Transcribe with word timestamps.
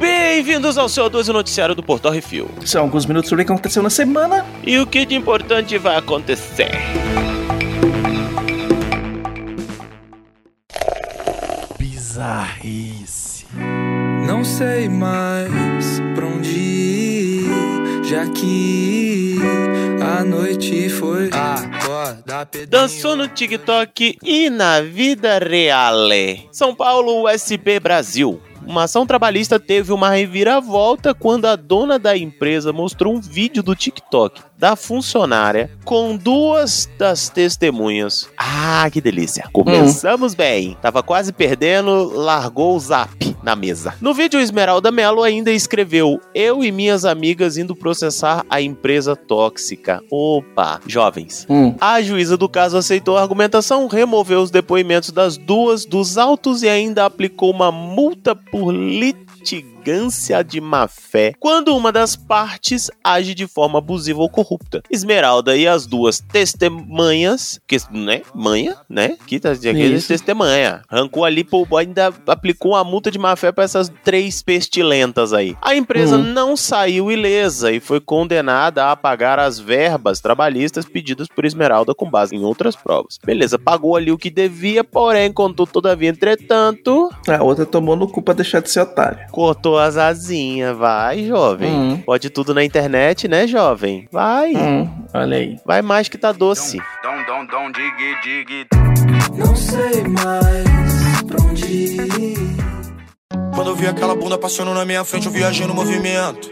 Bem-vindos 0.00 0.76
ao 0.76 0.88
seu 0.88 1.08
12 1.08 1.32
Noticiário 1.32 1.74
do 1.74 1.82
Portal 1.82 2.12
Refil. 2.12 2.50
São 2.64 2.82
alguns 2.82 3.06
minutos 3.06 3.28
sobre 3.28 3.42
o 3.42 3.46
que 3.46 3.52
aconteceu 3.52 3.82
na 3.82 3.90
semana. 3.90 4.44
E 4.64 4.78
o 4.78 4.86
que 4.86 5.06
de 5.06 5.14
importante 5.14 5.78
vai 5.78 5.96
acontecer? 5.96 6.70
Bizarrice. 11.78 13.46
Não 14.26 14.44
sei 14.44 14.88
mais 14.88 16.00
pra 16.14 16.26
onde 16.26 16.50
ir, 16.50 17.50
já 18.04 18.26
que 18.26 19.36
a 20.00 20.24
noite 20.24 20.88
foi. 20.88 21.28
Pedrinho. 21.28 21.71
Dançou 22.68 23.16
no 23.16 23.28
TikTok 23.28 24.18
e 24.22 24.50
na 24.50 24.80
vida 24.80 25.38
real. 25.38 26.08
São 26.50 26.74
Paulo 26.74 27.28
USP 27.28 27.78
Brasil. 27.80 28.40
Uma 28.66 28.84
ação 28.84 29.04
trabalhista 29.04 29.58
teve 29.58 29.92
uma 29.92 30.10
reviravolta 30.10 31.12
quando 31.12 31.46
a 31.46 31.56
dona 31.56 31.98
da 31.98 32.16
empresa 32.16 32.72
mostrou 32.72 33.14
um 33.14 33.20
vídeo 33.20 33.62
do 33.62 33.74
TikTok 33.74 34.40
da 34.56 34.76
funcionária 34.76 35.70
com 35.84 36.16
duas 36.16 36.88
das 36.96 37.28
testemunhas. 37.28 38.28
Ah, 38.36 38.88
que 38.90 39.00
delícia. 39.00 39.48
Começamos 39.52 40.34
bem. 40.34 40.76
Tava 40.80 41.02
quase 41.02 41.32
perdendo, 41.32 42.12
largou 42.14 42.76
o 42.76 42.80
zap 42.80 43.31
na 43.42 43.56
mesa. 43.56 43.94
No 44.00 44.14
vídeo, 44.14 44.40
Esmeralda 44.40 44.90
Mello 44.90 45.22
ainda 45.22 45.50
escreveu: 45.50 46.20
Eu 46.34 46.62
e 46.62 46.70
minhas 46.70 47.04
amigas 47.04 47.56
indo 47.56 47.74
processar 47.74 48.44
a 48.48 48.60
empresa 48.60 49.16
tóxica. 49.16 50.02
Opa, 50.10 50.80
jovens. 50.86 51.46
Hum. 51.48 51.74
A 51.80 52.00
juíza 52.02 52.36
do 52.36 52.48
caso 52.48 52.76
aceitou 52.76 53.16
a 53.16 53.22
argumentação, 53.22 53.86
removeu 53.88 54.40
os 54.40 54.50
depoimentos 54.50 55.10
das 55.10 55.36
duas 55.36 55.84
dos 55.84 56.16
autos 56.18 56.62
e 56.62 56.68
ainda 56.68 57.04
aplicou 57.04 57.50
uma 57.50 57.72
multa 57.72 58.34
por 58.34 58.72
litigância 58.72 59.71
de 60.48 60.60
má 60.60 60.86
fé 60.86 61.32
quando 61.40 61.76
uma 61.76 61.90
das 61.90 62.14
partes 62.14 62.90
age 63.02 63.34
de 63.34 63.46
forma 63.46 63.78
abusiva 63.78 64.20
ou 64.20 64.28
corrupta. 64.28 64.82
Esmeralda 64.90 65.56
e 65.56 65.66
as 65.66 65.86
duas 65.86 66.20
testemunhas, 66.20 67.60
que, 67.66 67.76
né? 67.90 68.22
Manha, 68.34 68.76
né? 68.88 69.16
Que 69.26 69.40
tá 69.40 69.50
aqui 69.52 69.70
Isso. 69.70 70.08
testemunha. 70.08 70.82
Arrancou 70.88 71.24
ali, 71.24 71.42
pô, 71.44 71.66
ainda 71.76 72.12
aplicou 72.26 72.72
uma 72.72 72.84
multa 72.84 73.10
de 73.10 73.18
má 73.18 73.34
fé 73.36 73.50
pra 73.52 73.64
essas 73.64 73.90
três 74.04 74.42
pestilentas 74.42 75.32
aí. 75.32 75.56
A 75.60 75.74
empresa 75.74 76.16
Hum. 76.16 76.22
não 76.22 76.56
saiu 76.56 77.10
ilesa 77.10 77.72
e 77.72 77.80
foi 77.80 78.00
condenada 78.00 78.90
a 78.90 78.96
pagar 78.96 79.38
as 79.38 79.58
verbas 79.58 80.20
trabalhistas 80.20 80.84
pedidas 80.84 81.28
por 81.28 81.44
Esmeralda 81.44 81.94
com 81.94 82.08
base 82.08 82.34
em 82.36 82.44
outras 82.44 82.76
provas. 82.76 83.18
Beleza, 83.24 83.58
pagou 83.58 83.96
ali 83.96 84.12
o 84.12 84.18
que 84.18 84.30
devia, 84.30 84.84
porém, 84.84 85.32
contudo, 85.32 85.70
todavia, 85.72 86.08
entretanto, 86.08 87.10
A 87.28 87.42
outra 87.42 87.66
tomou 87.66 87.96
no 87.96 88.06
cu 88.08 88.22
pra 88.22 88.34
deixar 88.34 88.60
de 88.60 88.70
ser 88.70 88.80
otário. 88.80 89.18
cortou 89.30 89.71
as 89.78 89.96
asinhas. 89.96 90.76
Vai, 90.76 91.24
jovem. 91.24 91.70
Hum. 91.72 92.02
Pode 92.04 92.30
tudo 92.30 92.54
na 92.54 92.64
internet, 92.64 93.28
né, 93.28 93.46
jovem? 93.46 94.08
Vai. 94.10 94.54
Hum, 94.54 94.88
olha 95.14 95.36
aí. 95.36 95.56
Vai 95.64 95.82
mais 95.82 96.08
que 96.08 96.18
tá 96.18 96.32
doce. 96.32 96.78
Dom, 97.02 97.24
dom, 97.26 97.46
dom, 97.46 97.72
dig, 97.72 97.92
dig. 98.22 98.66
Não 99.36 99.56
sei 99.56 100.04
mais 100.04 101.22
pra 101.26 101.42
onde 101.44 101.64
ir. 101.64 102.52
Quando 103.54 103.70
eu 103.70 103.76
vi 103.76 103.86
aquela 103.86 104.14
bunda 104.14 104.38
passando 104.38 104.72
na 104.74 104.84
minha 104.84 105.04
frente, 105.04 105.26
eu 105.26 105.32
viajei 105.32 105.66
no 105.66 105.74
movimento. 105.74 106.50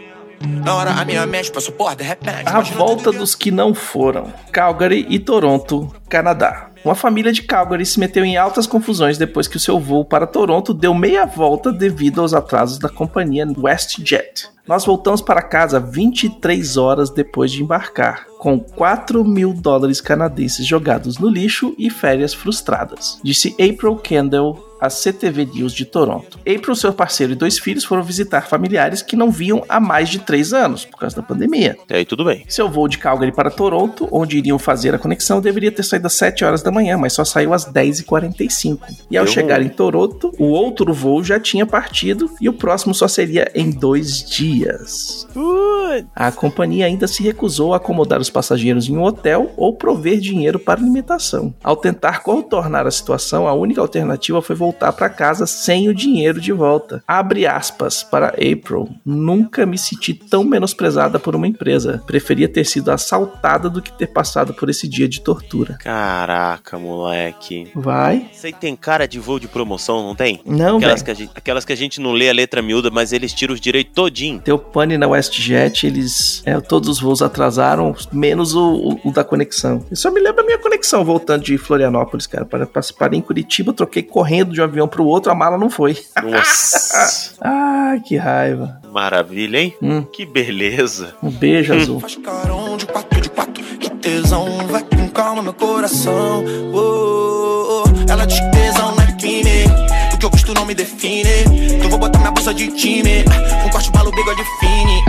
Na 0.63 0.75
hora 0.75 0.91
a 0.91 1.05
minha 1.05 1.25
mente 1.27 1.51
passou 1.51 1.73
por 1.73 1.95
de 1.95 2.03
repente. 2.03 2.47
A 2.47 2.61
volta 2.61 3.11
dos 3.11 3.35
que 3.35 3.51
não 3.51 3.73
foram. 3.75 4.33
Calgary 4.51 5.05
e 5.09 5.19
Toronto, 5.19 5.93
Canadá. 6.09 6.70
Uma 6.83 6.95
família 6.95 7.31
de 7.31 7.43
Calgary 7.43 7.85
se 7.85 7.99
meteu 7.99 8.25
em 8.25 8.37
altas 8.37 8.65
confusões 8.65 9.17
depois 9.17 9.47
que 9.47 9.57
o 9.57 9.59
seu 9.59 9.79
voo 9.79 10.03
para 10.03 10.25
Toronto 10.25 10.73
deu 10.73 10.93
meia 10.93 11.25
volta 11.25 11.71
devido 11.71 12.21
aos 12.21 12.33
atrasos 12.33 12.79
da 12.79 12.89
companhia 12.89 13.45
WestJet. 13.45 14.49
Nós 14.67 14.85
voltamos 14.85 15.21
para 15.21 15.41
casa 15.41 15.79
23 15.79 16.77
horas 16.77 17.09
depois 17.09 17.51
de 17.51 17.61
embarcar, 17.61 18.25
com 18.39 18.59
4 18.59 19.23
mil 19.23 19.53
dólares 19.53 20.01
canadenses 20.01 20.65
jogados 20.65 21.17
no 21.17 21.29
lixo 21.29 21.75
e 21.77 21.89
férias 21.89 22.33
frustradas, 22.33 23.19
disse 23.23 23.55
April 23.59 23.97
Kendall 23.97 24.70
à 24.81 24.89
CTV 24.89 25.45
News 25.45 25.73
de 25.73 25.85
Toronto. 25.85 26.39
April, 26.39 26.75
seu 26.75 26.91
parceiro 26.91 27.33
e 27.33 27.35
dois 27.35 27.59
filhos 27.59 27.83
foram 27.83 28.01
visitar 28.01 28.47
familiares 28.47 29.03
que 29.03 29.15
não 29.15 29.29
viam 29.29 29.63
há 29.69 29.79
mais 29.79 30.09
de 30.09 30.19
três 30.19 30.51
anos, 30.51 30.83
por 30.83 30.97
causa 30.97 31.15
da 31.15 31.21
pandemia. 31.21 31.77
E 31.87 31.93
aí, 31.93 32.05
tudo 32.05 32.25
bem. 32.25 32.43
Seu 32.49 32.67
voo 32.67 32.87
de 32.87 32.97
Calgary 32.97 33.31
para 33.31 33.51
Toronto, 33.51 34.09
onde 34.11 34.39
iriam 34.39 34.57
fazer 34.57 34.95
a 34.95 34.97
conexão, 34.97 35.39
deveria 35.39 35.71
ter 35.71 35.83
saído 35.83 36.07
às 36.07 36.13
7 36.13 36.43
horas 36.43 36.63
da 36.63 36.71
manhã, 36.71 36.97
mas 36.97 37.13
só 37.13 37.23
saiu 37.23 37.53
às 37.53 37.65
10h45. 37.65 38.79
E 39.11 39.17
ao 39.17 39.25
Deu 39.25 39.33
chegar 39.33 39.61
em 39.61 39.69
Toronto, 39.69 40.33
o 40.39 40.45
outro 40.45 40.93
voo 40.93 41.23
já 41.23 41.39
tinha 41.39 41.65
partido 41.65 42.29
e 42.41 42.49
o 42.49 42.53
próximo 42.53 42.95
só 42.95 43.07
seria 43.07 43.51
em 43.53 43.69
dois 43.69 44.23
dias. 44.23 45.27
Putz. 45.31 46.07
A 46.15 46.31
companhia 46.31 46.85
ainda 46.85 47.07
se 47.07 47.21
recusou 47.21 47.73
a 47.73 47.77
acomodar 47.77 48.19
os 48.19 48.29
passageiros 48.29 48.87
em 48.89 48.97
um 48.97 49.03
hotel 49.03 49.51
ou 49.57 49.75
prover 49.75 50.19
dinheiro 50.19 50.57
para 50.57 50.79
alimentação. 50.79 51.53
Ao 51.63 51.75
tentar 51.75 52.23
contornar 52.23 52.87
a 52.87 52.91
situação, 52.91 53.47
a 53.47 53.53
única 53.53 53.81
alternativa 53.81 54.41
foi 54.41 54.55
voltar 54.55 54.70
para 54.73 55.09
casa 55.09 55.45
sem 55.45 55.89
o 55.89 55.93
dinheiro 55.93 56.39
de 56.39 56.51
volta. 56.51 57.03
Abre 57.07 57.45
aspas 57.45 58.03
para 58.03 58.29
April. 58.29 58.89
Nunca 59.05 59.65
me 59.65 59.77
senti 59.77 60.13
tão 60.13 60.43
menosprezada 60.43 61.19
por 61.19 61.35
uma 61.35 61.47
empresa. 61.47 62.01
Preferia 62.05 62.47
ter 62.47 62.65
sido 62.65 62.89
assaltada 62.91 63.69
do 63.69 63.81
que 63.81 63.91
ter 63.91 64.07
passado 64.07 64.53
por 64.53 64.69
esse 64.69 64.87
dia 64.87 65.07
de 65.07 65.21
tortura. 65.21 65.77
Caraca, 65.83 66.77
moleque. 66.77 67.69
Vai? 67.75 68.29
Isso 68.33 68.45
aí 68.45 68.53
tem 68.53 68.75
cara 68.75 69.07
de 69.07 69.19
voo 69.19 69.39
de 69.39 69.47
promoção, 69.47 70.03
não 70.03 70.15
tem? 70.15 70.41
Não, 70.45 70.77
Aquelas 70.77 71.01
que, 71.01 71.11
a 71.11 71.13
gente, 71.13 71.31
aquelas 71.35 71.65
que 71.65 71.73
a 71.73 71.77
gente 71.77 71.99
não 72.01 72.11
lê 72.13 72.29
a 72.29 72.33
letra 72.33 72.61
miúda, 72.61 72.89
mas 72.91 73.11
eles 73.13 73.33
tiram 73.33 73.53
os 73.53 73.61
direitos 73.61 73.93
todinho. 73.93 74.39
Teu 74.39 74.57
pane 74.57 74.97
na 74.97 75.07
WestJet, 75.07 75.85
eles. 75.85 76.41
é, 76.45 76.59
todos 76.59 76.89
os 76.89 76.99
voos 76.99 77.21
atrasaram, 77.21 77.95
menos 78.11 78.53
o, 78.55 78.73
o- 78.73 79.09
o 79.09 79.11
da 79.11 79.23
conexão. 79.23 79.85
Só 79.93 80.11
me 80.11 80.19
lembro 80.19 80.41
a 80.41 80.45
minha 80.45 80.57
conexão 80.57 81.03
voltando 81.03 81.43
de 81.43 81.57
Florianópolis, 81.57 82.27
cara. 82.27 82.45
Para, 82.45 82.65
para, 82.65 82.81
parei 82.97 83.19
em 83.19 83.21
Curitiba, 83.21 83.73
troquei 83.73 84.03
correndo 84.03 84.53
de 84.53 84.60
um 84.61 84.65
avião 84.65 84.87
pro 84.87 85.05
outro, 85.05 85.31
a 85.31 85.35
mala 85.35 85.57
não 85.57 85.69
foi. 85.69 85.97
Nossa, 86.23 87.33
Ah, 87.41 87.95
que 88.05 88.15
raiva. 88.17 88.79
maravilha, 88.91 89.57
hein? 89.59 89.75
Hum. 89.81 90.03
Que 90.03 90.25
beleza. 90.25 91.15
Um 91.21 91.29
beijo 91.29 91.73
azul. 91.73 91.99
Faz 91.99 92.15
carão 92.17 92.77
de 92.77 92.85
quatro 92.85 93.21
de 93.21 93.29
quatro, 93.29 93.63
que 93.63 93.89
tesão, 93.89 94.45
vai 94.67 94.83
com 94.83 95.07
calma 95.09 95.41
meu 95.41 95.53
coração. 95.53 96.43
Oh, 96.73 96.77
oh, 96.77 97.83
oh. 97.85 98.11
Ela 98.11 98.25
diz 98.25 98.39
que 98.39 98.51
tesão 98.51 98.95
não 98.95 99.03
é 99.03 99.11
crime, 99.13 99.65
o 100.13 100.17
que 100.17 100.25
eu 100.25 100.29
gosto 100.29 100.53
não 100.53 100.65
me 100.65 100.73
define. 100.73 101.29
Então 101.77 101.89
vou 101.89 101.99
botar 101.99 102.19
minha 102.19 102.31
bolsa 102.31 102.53
de 102.53 102.67
time, 102.71 103.23
com 103.63 103.69
corte 103.69 103.91
balo 103.91 104.11
bigode 104.11 104.43
fine. 104.59 105.01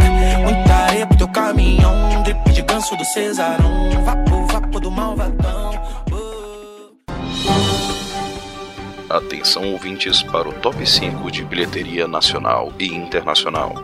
Muita 0.45 0.75
areia 0.75 1.07
pro 1.07 1.17
teu 1.19 1.29
caminhão, 1.29 2.23
drip 2.25 2.51
de 2.53 2.63
ganso 2.63 2.97
do 2.97 3.05
Cesarão, 3.05 3.91
Atenção 9.27 9.73
ouvintes 9.73 10.23
para 10.23 10.49
o 10.49 10.53
top 10.53 10.85
5 10.85 11.31
de 11.31 11.45
bilheteria 11.45 12.07
nacional 12.07 12.73
e 12.79 12.87
internacional. 12.87 13.75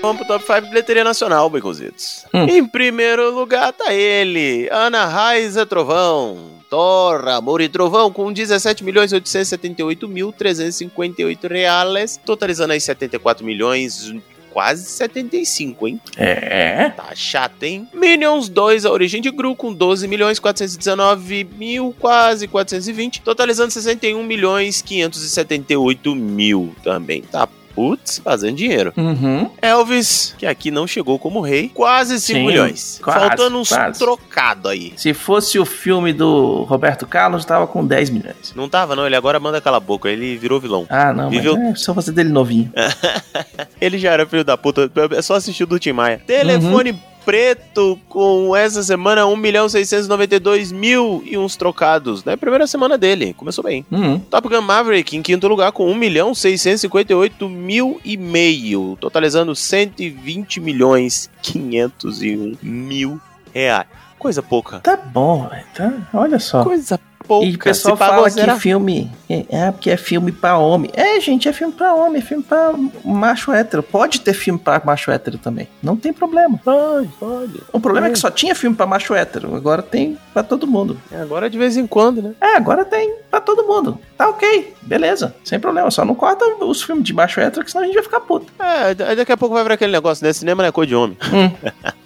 Vamos 0.00 0.16
pro 0.16 0.26
top 0.26 0.44
5 0.44 0.68
bilheteria 0.68 1.04
nacional, 1.04 1.48
Baconzitos. 1.48 2.26
Hum. 2.34 2.44
Em 2.44 2.66
primeiro 2.66 3.30
lugar 3.30 3.72
tá 3.72 3.94
ele, 3.94 4.68
Ana 4.72 5.04
Raiz 5.06 5.56
é 5.56 5.64
Trovão. 5.64 6.60
Thor, 6.68 7.28
Amor 7.28 7.60
e 7.60 7.68
Trovão, 7.68 8.10
com 8.10 8.32
17 8.32 8.82
milhões 8.82 9.12
878 9.12 10.08
mil 10.08 10.32
358 10.32 11.46
reais, 11.46 12.18
totalizando 12.24 12.72
aí 12.72 12.80
74 12.80 13.44
milhões, 13.44 14.10
quase 14.52 14.84
75, 14.84 15.88
hein? 15.88 16.00
É. 16.16 16.90
Tá 16.90 17.14
chato, 17.14 17.62
hein? 17.62 17.88
Minions 17.92 18.48
2, 18.48 18.84
a 18.84 18.90
origem 18.90 19.20
de 19.20 19.30
Gru, 19.30 19.56
com 19.56 19.72
12 19.72 20.06
milhões 20.06 20.38
419 20.38 21.44
mil, 21.58 21.94
quase 21.98 22.46
420, 22.46 23.22
totalizando 23.22 23.70
61 23.70 24.22
milhões 24.22 24.82
578 24.82 26.14
mil 26.14 26.74
também. 26.82 27.22
Tá 27.22 27.48
putz, 27.74 28.20
fazendo 28.22 28.56
dinheiro. 28.56 28.92
Uhum. 28.96 29.50
Elvis, 29.60 30.34
que 30.38 30.46
aqui 30.46 30.70
não 30.70 30.86
chegou 30.86 31.18
como 31.18 31.40
rei, 31.40 31.68
quase 31.72 32.20
5 32.20 32.38
Sim, 32.38 32.46
milhões. 32.46 33.00
quase, 33.02 33.18
Faltando 33.26 33.58
uns 33.58 33.68
quase. 33.68 33.98
trocados 33.98 34.70
aí. 34.70 34.92
Se 34.96 35.12
fosse 35.14 35.58
o 35.58 35.64
filme 35.64 36.12
do 36.12 36.62
Roberto 36.64 37.06
Carlos, 37.06 37.44
tava 37.44 37.66
com 37.66 37.84
10 37.86 38.10
milhões. 38.10 38.52
Não 38.54 38.68
tava, 38.68 38.94
não. 38.96 39.06
Ele 39.06 39.16
agora 39.16 39.38
manda 39.40 39.60
cala 39.60 39.76
a 39.76 39.80
boca. 39.80 40.08
Ele 40.10 40.36
virou 40.36 40.60
vilão. 40.60 40.86
Ah, 40.88 41.12
não, 41.12 41.30
Viveu- 41.30 41.56
mas 41.56 41.72
é 41.72 41.74
só 41.76 41.94
fazer 41.94 42.12
dele 42.12 42.30
novinho. 42.30 42.70
Ele 43.80 43.98
já 43.98 44.12
era 44.12 44.26
filho 44.26 44.44
da 44.44 44.56
puta. 44.56 44.90
É 45.16 45.22
só 45.22 45.34
assistir 45.34 45.64
o 45.64 45.66
do 45.66 45.78
Tim 45.78 45.92
Maia. 45.92 46.20
Telefone 46.26 46.92
preto 47.24 47.98
com 48.08 48.54
essa 48.54 48.82
semana 48.82 49.26
1 49.26 49.36
milhão 49.36 49.68
692 49.68 50.72
mil 50.72 51.22
e 51.26 51.36
uns 51.38 51.56
trocados. 51.56 52.24
Né? 52.24 52.36
Primeira 52.36 52.66
semana 52.66 52.98
dele, 52.98 53.34
começou 53.34 53.64
bem. 53.64 53.84
Uhum. 53.90 54.18
Top 54.18 54.48
Gun 54.48 54.60
Maverick 54.60 55.16
em 55.16 55.22
quinto 55.22 55.48
lugar 55.48 55.72
com 55.72 55.90
1 55.90 55.94
milhão 55.94 56.34
658 56.34 57.48
mil 57.48 58.00
e 58.04 58.16
meio, 58.16 58.96
totalizando 59.00 59.54
120 59.54 60.60
milhões 60.60 61.30
501 61.42 62.56
mil 62.62 63.20
reais. 63.52 63.86
Coisa 64.18 64.40
pouca. 64.40 64.78
Tá 64.78 64.96
bom, 64.96 65.48
velho. 65.48 65.64
Tá, 65.74 65.92
olha 66.14 66.38
só. 66.38 66.62
Coisa 66.62 66.98
pouca. 67.22 67.46
E 67.46 67.54
o 67.54 67.58
pessoal 67.58 67.96
fala 67.96 68.28
zero- 68.30 68.54
que 68.54 68.60
filme 68.60 69.10
é, 69.28 69.44
é 69.48 69.70
porque 69.70 69.90
é 69.90 69.96
filme 69.96 70.32
pra 70.32 70.56
homem. 70.58 70.90
É, 70.94 71.18
gente, 71.20 71.48
é 71.48 71.52
filme 71.52 71.72
pra 71.72 71.94
homem, 71.94 72.20
é 72.20 72.24
filme 72.24 72.42
pra 72.42 72.72
macho 73.04 73.52
hétero. 73.52 73.82
Pode 73.82 74.20
ter 74.20 74.32
filme 74.34 74.58
pra 74.58 74.80
macho 74.84 75.10
hétero 75.10 75.38
também. 75.38 75.68
Não 75.82 75.96
tem 75.96 76.12
problema. 76.12 76.58
Pode, 76.64 77.08
pode. 77.18 77.60
O 77.72 77.80
problema 77.80 78.08
é 78.08 78.10
que 78.10 78.18
só 78.18 78.30
tinha 78.30 78.54
filme 78.54 78.76
pra 78.76 78.86
macho 78.86 79.14
hétero. 79.14 79.54
Agora 79.54 79.82
tem 79.82 80.18
pra 80.32 80.42
todo 80.42 80.66
mundo. 80.66 81.00
É, 81.10 81.20
Agora 81.22 81.48
de 81.48 81.56
vez 81.58 81.76
em 81.76 81.86
quando, 81.86 82.20
né? 82.22 82.32
É, 82.40 82.56
agora 82.56 82.84
tem 82.84 83.14
pra 83.30 83.40
todo 83.40 83.64
mundo. 83.64 83.98
Tá 84.18 84.28
ok, 84.28 84.74
beleza. 84.82 85.34
Sem 85.44 85.58
problema. 85.58 85.90
Só 85.90 86.04
não 86.04 86.14
corta 86.14 86.44
os 86.64 86.82
filmes 86.82 87.04
de 87.04 87.12
macho 87.12 87.40
hétero, 87.40 87.64
que 87.64 87.70
senão 87.70 87.84
a 87.84 87.86
gente 87.86 87.94
vai 87.94 88.04
ficar 88.04 88.20
puto. 88.20 88.52
É, 88.58 88.94
da- 88.94 89.14
daqui 89.14 89.32
a 89.32 89.36
pouco 89.36 89.54
vai 89.54 89.62
virar 89.62 89.74
aquele 89.74 89.92
negócio, 89.92 90.26
né? 90.26 90.32
Cinema 90.32 90.62
não 90.62 90.68
é 90.68 90.72
coisa 90.72 90.88
de 90.88 90.94
homem. 90.94 91.16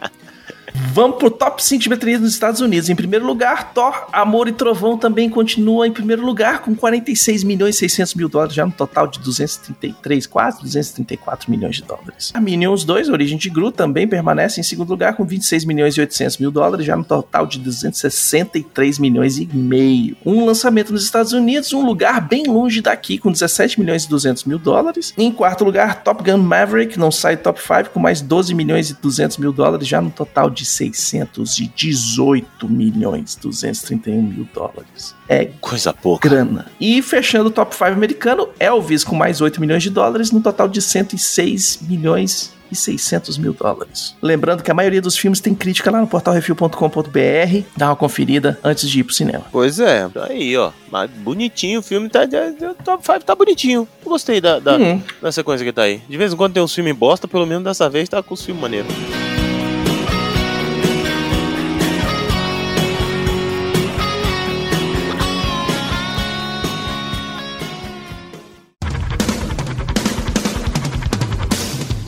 Vamos 0.96 1.18
pro 1.18 1.30
top 1.30 1.62
5 1.62 1.82
de 1.82 1.88
bilheteria 1.90 2.18
nos 2.18 2.30
Estados 2.30 2.62
Unidos. 2.62 2.88
Em 2.88 2.96
primeiro 2.96 3.26
lugar, 3.26 3.74
Thor, 3.74 4.06
Amor 4.10 4.48
e 4.48 4.52
Trovão 4.52 4.96
também 4.96 5.28
continua 5.28 5.86
em 5.86 5.92
primeiro 5.92 6.24
lugar 6.24 6.62
com 6.62 6.74
46 6.74 7.44
milhões 7.44 7.74
e 7.74 7.80
600 7.80 8.14
mil 8.14 8.30
dólares, 8.30 8.54
já 8.54 8.64
no 8.64 8.72
total 8.72 9.06
de 9.06 9.18
233, 9.18 10.26
quase 10.26 10.62
234 10.62 11.50
milhões 11.50 11.76
de 11.76 11.82
dólares. 11.82 12.32
A 12.32 12.40
Minions 12.40 12.82
2, 12.82 13.10
Origem 13.10 13.36
de 13.36 13.50
Gru, 13.50 13.70
também 13.70 14.08
permanece 14.08 14.58
em 14.58 14.62
segundo 14.62 14.88
lugar 14.88 15.14
com 15.18 15.26
26 15.26 15.66
milhões 15.66 15.94
e 15.98 16.00
800 16.00 16.38
mil 16.38 16.50
dólares, 16.50 16.86
já 16.86 16.96
no 16.96 17.04
total 17.04 17.46
de 17.46 17.58
263 17.58 18.98
milhões 18.98 19.36
e 19.36 19.46
meio. 19.52 20.16
Um 20.24 20.46
lançamento 20.46 20.94
nos 20.94 21.04
Estados 21.04 21.34
Unidos, 21.34 21.74
um 21.74 21.84
lugar 21.84 22.26
bem 22.26 22.44
longe 22.44 22.80
daqui, 22.80 23.18
com 23.18 23.30
17 23.30 23.78
milhões 23.78 24.04
e 24.04 24.08
200 24.08 24.44
mil 24.44 24.58
dólares. 24.58 25.12
Em 25.18 25.30
quarto 25.30 25.62
lugar, 25.62 26.02
Top 26.02 26.24
Gun 26.24 26.38
Maverick, 26.38 26.98
não 26.98 27.10
sai 27.10 27.36
top 27.36 27.60
5, 27.60 27.90
com 27.90 28.00
mais 28.00 28.22
12 28.22 28.54
milhões 28.54 28.88
e 28.88 28.94
200 28.94 29.36
mil 29.36 29.52
dólares, 29.52 29.86
já 29.86 30.00
no 30.00 30.10
total 30.10 30.48
de 30.48 30.64
618 30.92 32.68
milhões 32.68 33.34
e 33.34 33.40
231 33.40 34.22
mil 34.22 34.48
dólares. 34.54 35.14
É 35.28 35.46
Coisa 35.60 35.92
pouca. 35.92 36.28
grana. 36.28 36.66
E 36.80 37.00
fechando 37.02 37.48
o 37.48 37.52
top 37.52 37.74
5 37.74 37.84
americano, 37.90 38.48
Elvis 38.60 39.04
com 39.04 39.14
mais 39.16 39.40
8 39.40 39.60
milhões 39.60 39.82
de 39.82 39.90
dólares, 39.90 40.30
no 40.30 40.40
total 40.40 40.68
de 40.68 40.80
106 40.82 41.80
milhões 41.82 42.54
e 42.70 42.74
600 42.74 43.38
mil 43.38 43.52
dólares. 43.52 44.16
Lembrando 44.20 44.60
que 44.62 44.70
a 44.70 44.74
maioria 44.74 45.00
dos 45.00 45.16
filmes 45.16 45.38
tem 45.40 45.54
crítica 45.54 45.88
lá 45.90 46.00
no 46.00 46.06
portalrefil.com.br. 46.06 47.62
Dá 47.76 47.88
uma 47.90 47.96
conferida 47.96 48.58
antes 48.62 48.90
de 48.90 49.00
ir 49.00 49.04
pro 49.04 49.14
cinema. 49.14 49.44
Pois 49.52 49.78
é, 49.78 50.08
aí, 50.28 50.56
ó. 50.56 50.72
Mas 50.90 51.08
bonitinho, 51.10 51.78
o 51.78 51.82
filme 51.82 52.08
tá. 52.08 52.22
O 52.24 52.74
top 52.82 53.04
5 53.06 53.20
tá 53.24 53.34
bonitinho. 53.36 53.86
Eu 54.04 54.10
gostei 54.10 54.40
da, 54.40 54.58
da, 54.58 54.76
Hum. 54.76 55.00
da 55.22 55.30
sequência 55.30 55.64
que 55.64 55.72
tá 55.72 55.82
aí. 55.82 56.00
De 56.08 56.16
vez 56.16 56.32
em 56.32 56.36
quando 56.36 56.54
tem 56.54 56.62
uns 56.62 56.74
filmes 56.74 56.94
bosta, 56.96 57.28
pelo 57.28 57.46
menos 57.46 57.62
dessa 57.64 57.88
vez 57.88 58.08
tá 58.08 58.20
com 58.22 58.34
os 58.34 58.44
filmes 58.44 58.60
maneiros. 58.62 58.92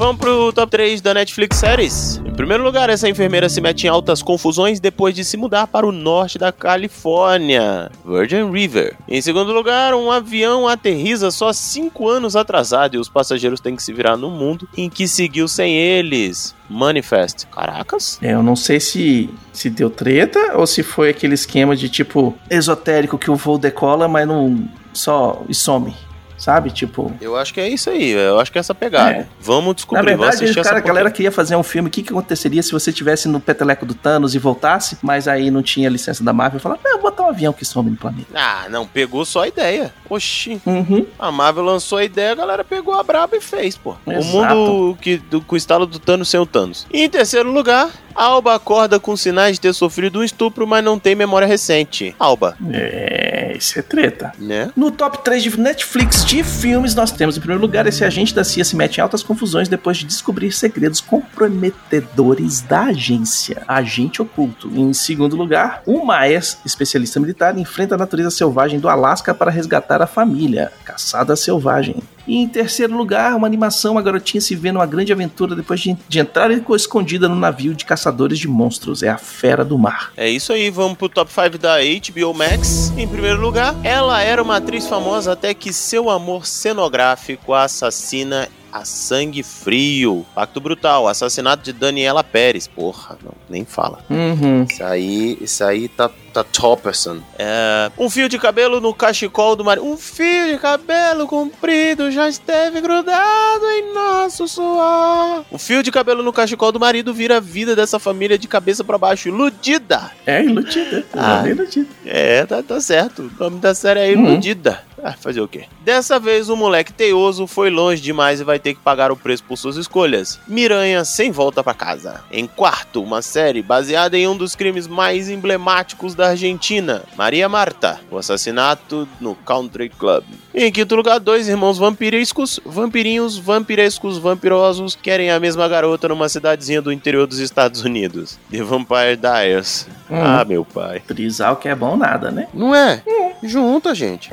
Vamos 0.09 0.23
pro 0.23 0.51
top 0.55 0.71
3 0.71 1.03
da 1.03 1.13
Netflix 1.13 1.59
Séries. 1.59 2.17
Em 2.25 2.33
primeiro 2.33 2.65
lugar, 2.65 2.89
essa 2.89 3.07
enfermeira 3.11 3.47
se 3.47 3.61
mete 3.61 3.85
em 3.85 3.91
altas 3.91 4.23
confusões 4.23 4.81
depois 4.81 5.15
de 5.15 5.23
se 5.23 5.37
mudar 5.37 5.67
para 5.67 5.87
o 5.87 5.93
norte 5.93 6.39
da 6.39 6.51
Califórnia, 6.51 7.91
Virgin 8.07 8.51
River. 8.51 8.97
Em 9.07 9.21
segundo 9.21 9.53
lugar, 9.53 9.93
um 9.93 10.11
avião 10.11 10.67
aterriza 10.67 11.31
só 11.31 11.53
5 11.53 12.09
anos 12.09 12.37
atrasado 12.37 12.95
e 12.95 12.99
os 12.99 13.11
passageiros 13.11 13.61
têm 13.61 13.77
que 13.77 13.83
se 13.83 13.93
virar 13.93 14.17
no 14.17 14.31
mundo 14.31 14.67
em 14.79 14.89
que 14.89 15.07
seguiu 15.07 15.47
sem 15.47 15.77
eles. 15.77 16.55
Manifest. 16.71 17.45
Caracas. 17.49 18.19
É, 18.23 18.33
Eu 18.33 18.43
não 18.43 18.57
sei 18.57 18.81
se, 18.81 19.29
se 19.53 19.69
deu 19.69 19.91
treta 19.91 20.57
ou 20.57 20.67
se 20.67 20.83
foi 20.83 21.11
aquele 21.11 21.35
esquema 21.35 21.77
de 21.77 21.91
tipo 21.91 22.35
esotérico 22.49 23.19
que 23.19 23.31
o 23.31 23.37
voo 23.37 23.59
decola, 23.59 24.09
mas 24.09 24.27
não 24.27 24.67
só 24.91 25.43
e 25.51 25.55
some. 25.55 25.95
Sabe? 26.39 26.71
Tipo. 26.71 27.13
Eu 27.21 27.37
acho 27.37 27.53
que 27.53 27.61
é 27.61 27.69
isso 27.69 27.91
aí, 27.91 28.13
eu 28.13 28.39
acho 28.39 28.51
que 28.51 28.59
é 28.59 28.61
essa 28.61 28.75
pegada. 28.75 29.11
É. 29.11 29.27
Vamos 29.41 29.67
Na 29.67 29.73
descobrir, 29.75 30.17
vamos 30.17 30.39
verdade, 30.39 30.61
o 30.61 30.63
cara, 30.63 30.79
a 30.79 30.81
galera 30.81 31.11
queria 31.11 31.33
fazer 31.33 31.57
um 31.57 31.63
filme. 31.63 31.89
O 31.89 31.91
que, 31.91 32.03
que 32.03 32.11
aconteceria 32.11 32.63
se 32.63 32.71
você 32.73 32.93
tivesse 32.93 33.29
no 33.29 33.41
peteleco 33.41 33.85
do 33.85 33.95
Thanos 33.95 34.35
e 34.35 34.39
voltasse, 34.39 34.97
mas 35.03 35.27
aí 35.27 35.51
não 35.51 35.63
tinha 35.63 35.89
licença 35.89 36.23
da 36.23 36.33
Marvel 36.33 36.59
e 36.59 36.63
falava, 36.63 36.81
não, 36.85 37.01
botar 37.01 37.25
um 37.25 37.29
avião 37.29 37.53
que 37.53 37.65
some 37.65 37.91
no 37.91 37.97
planeta. 37.97 38.29
Ah, 38.35 38.67
não, 38.71 38.87
pegou 38.87 39.25
só 39.25 39.43
a 39.43 39.49
ideia. 39.49 39.93
Oxi. 40.09 40.61
Uhum. 40.65 41.07
A 41.19 41.33
Marvel 41.33 41.65
lançou 41.65 41.99
a 41.99 42.05
ideia, 42.05 42.33
a 42.33 42.37
galera 42.37 42.65
pegou 42.65 42.95
a 42.95 43.03
braba 43.03 43.37
e 43.37 43.41
fez, 43.41 43.77
pô. 43.77 43.97
O 44.07 44.13
Exato. 44.13 44.57
mundo 44.57 44.99
que, 45.01 45.17
do, 45.17 45.41
com 45.41 45.55
o 45.55 45.59
estalo 45.59 45.87
do 45.87 45.99
Thanos 45.99 46.29
sem 46.29 46.39
o 46.39 46.47
Thanos. 46.47 46.87
E 46.93 47.03
em 47.03 47.11
terceiro 47.11 47.51
lugar, 47.51 47.91
Alba 48.19 48.57
acorda 48.57 48.99
com 48.99 49.17
sinais 49.17 49.53
de 49.55 49.61
ter 49.61 49.73
sofrido 49.73 50.19
um 50.19 50.25
estupro, 50.25 50.67
mas 50.67 50.85
não 50.85 50.99
tem 50.99 51.15
memória 51.15 51.47
recente. 51.47 52.17
Alba, 52.19 52.57
É, 52.73 53.55
isso 53.57 53.79
é 53.79 53.83
treta. 53.83 54.33
né? 54.37 54.73
No 54.75 54.91
top 54.91 55.23
3 55.23 55.41
de 55.45 55.61
Netflix 55.61 56.25
de 56.25 56.43
filmes, 56.43 56.97
nós 56.97 57.13
temos 57.13 57.37
em 57.37 57.41
primeiro 57.41 57.63
lugar 57.63 57.87
esse 57.87 58.05
agente 58.05 58.35
da 58.35 58.43
CIA 58.43 58.65
se 58.65 58.75
mete 58.75 58.99
em 58.99 59.01
altas 59.01 59.23
confusões 59.23 59.69
depois 59.69 59.99
de 59.99 60.05
descobrir 60.05 60.51
segredos 60.51 61.01
comprometedores 61.01 62.61
da 62.61 62.87
agência. 62.87 63.63
Agente 63.69 64.21
oculto. 64.21 64.69
Em 64.75 64.93
segundo 64.93 65.37
lugar, 65.37 65.83
uma 65.87 66.29
ex-especialista 66.29 67.21
militar 67.21 67.57
enfrenta 67.57 67.95
a 67.95 67.99
natureza 67.99 68.33
selvagem 68.33 68.81
do 68.81 68.89
Alasca 68.89 69.33
para 69.33 69.51
resgatar 69.51 70.03
a 70.03 70.09
família. 70.09 70.73
Caçada 70.85 71.37
selvagem. 71.37 72.03
E 72.29 72.37
em 72.37 72.47
terceiro 72.47 72.97
lugar, 72.97 73.35
uma 73.35 73.47
animação, 73.47 73.93
uma 73.93 74.03
garotinha 74.03 74.41
se 74.41 74.55
vê 74.55 74.71
numa 74.71 74.87
grande 74.87 75.13
aventura 75.13 75.57
depois 75.57 75.81
de, 75.81 75.97
de 76.07 76.19
entrar 76.19 76.51
e 76.51 76.57
ficou 76.57 76.77
escondida 76.77 77.29
no 77.29 77.35
navio 77.35 77.75
de 77.75 77.85
caçadores 77.85 78.39
de 78.39 78.47
monstros. 78.47 79.03
É 79.03 79.09
a 79.09 79.19
Fera 79.19 79.65
do 79.65 79.79
Mar. 79.79 80.13
É 80.17 80.29
isso 80.29 80.53
aí, 80.53 80.71
vamos 80.71 80.99
pro 80.99 81.09
top 81.09 81.33
5 81.33 81.59
da 81.59 81.79
HBO 81.79 82.35
Max. 82.35 82.93
Em 82.97 83.09
primeiro 83.09 83.41
lugar, 83.41 83.75
ela 83.83 84.21
era 84.21 84.43
uma 84.43 84.57
atriz 84.57 84.87
famosa 84.87 85.33
até 85.33 85.55
que 85.55 85.73
seu 85.73 86.11
amor 86.11 86.47
cenográfico 86.47 87.55
a 87.55 87.65
assassina 87.65 88.49
a 88.73 88.85
sangue 88.85 89.43
frio. 89.43 90.27
Pacto 90.35 90.61
Brutal, 90.61 91.09
assassinato 91.09 91.65
de 91.65 91.73
Daniela 91.73 92.23
Pérez. 92.23 92.67
Porra, 92.67 93.19
não, 93.25 93.33
nem 93.49 93.65
fala. 93.65 94.01
Uhum. 94.11 94.65
Isso 94.65 94.85
aí, 94.85 95.39
isso 95.41 95.65
aí 95.65 95.89
tá, 95.89 96.11
tá 96.33 96.45
topperson. 96.45 97.19
É, 97.39 97.91
um 97.99 98.09
fio 98.11 98.29
de 98.29 98.39
cabelo 98.39 98.81
no 98.81 98.93
cachecol 98.95 99.57
do 99.57 99.65
marido. 99.65 99.87
Um 99.87 99.97
fio 99.97 100.53
de 100.53 100.59
cabelo 100.59 101.27
comprido 101.27 102.11
já 102.11 102.29
esteve 102.29 102.81
grudado 102.81 103.65
em 103.67 103.93
nosso 103.95 104.47
suor. 104.49 105.45
O 105.51 105.59
fio 105.59 105.83
de 105.83 105.91
cabelo 105.91 106.23
no 106.23 106.33
cachecol 106.33 106.73
do 106.73 106.81
marido 106.81 107.13
vira 107.15 107.37
a 107.39 107.41
vida 107.41 107.75
dessa 107.75 107.99
família 107.99 108.39
de 108.39 108.47
cabeça 108.49 108.83
pra 108.85 108.99
baixo, 108.99 109.29
iludida. 109.29 110.11
É 110.27 110.43
iludida. 110.43 111.05
Ah. 111.15 111.43
É 111.47 111.51
iludida. 111.51 111.89
É, 112.05 112.47
tá, 112.47 112.63
tá 112.63 112.81
certo. 112.81 113.31
O 113.39 113.45
nome 113.45 113.59
da 113.61 113.75
série 113.75 114.01
é 114.01 114.09
Uhum. 114.17 114.29
Iludida. 114.29 114.83
Ah, 115.01 115.13
fazer 115.13 115.41
o 115.41 115.47
quê? 115.47 115.65
Dessa 115.85 116.19
vez 116.19 116.49
o 116.49 116.57
moleque 116.57 116.93
teioso 116.93 117.47
foi 117.47 117.71
longe 117.71 118.03
demais 118.03 118.41
e 118.41 118.45
vai 118.45 118.59
ter 118.59 118.75
que 118.75 118.81
pagar 118.81 119.13
o 119.13 119.17
preço 119.17 119.45
por 119.45 119.57
suas 119.57 119.77
escolhas. 119.77 120.41
Miranha 120.49 121.05
sem 121.05 121.31
volta 121.31 121.63
pra 121.63 121.73
casa. 121.73 122.21
Em 122.33 122.49
quarto, 122.49 123.01
uma 123.01 123.23
série 123.23 123.63
baseada 123.63 124.19
em 124.19 124.27
um 124.27 124.37
dos 124.37 124.57
crimes 124.57 124.89
mais 124.89 125.29
emblemáticos 125.31 126.17
da 126.19 126.31
Argentina, 126.31 127.05
Maria 127.17 127.49
Marta, 127.49 128.01
o 128.11 128.19
assassinato 128.19 129.09
no 129.21 129.37
Country 129.37 129.89
Club. 129.89 130.25
Em 130.53 130.73
quinto 130.73 130.97
lugar, 130.97 131.21
dois 131.21 131.49
irmãos 131.49 131.79
vampirescos, 131.79 132.59
vampirinhos, 132.67 133.39
vampirescos, 133.39 134.19
vampirosos, 134.19 134.97
querem 134.97 135.31
a 135.31 135.39
mesma 135.39 135.69
garota 135.69 136.09
numa 136.09 136.29
cidadezinha 136.29 136.83
do 136.83 136.93
interior 136.93 137.25
dos 137.25 137.39
Estados 137.39 137.85
Unidos. 137.85 138.37
The 138.51 138.65
Vampire 138.65 139.17
Diaries. 139.17 139.87
Uhum. 140.11 140.21
Ah, 140.21 140.45
meu 140.45 140.65
pai. 140.65 141.01
Trisal 141.07 141.55
que 141.55 141.69
é 141.69 141.75
bom 141.75 141.97
nada, 141.97 142.33
né? 142.33 142.49
Não 142.53 142.75
é? 142.75 143.01
Junta, 143.41 143.95
gente. 143.95 144.29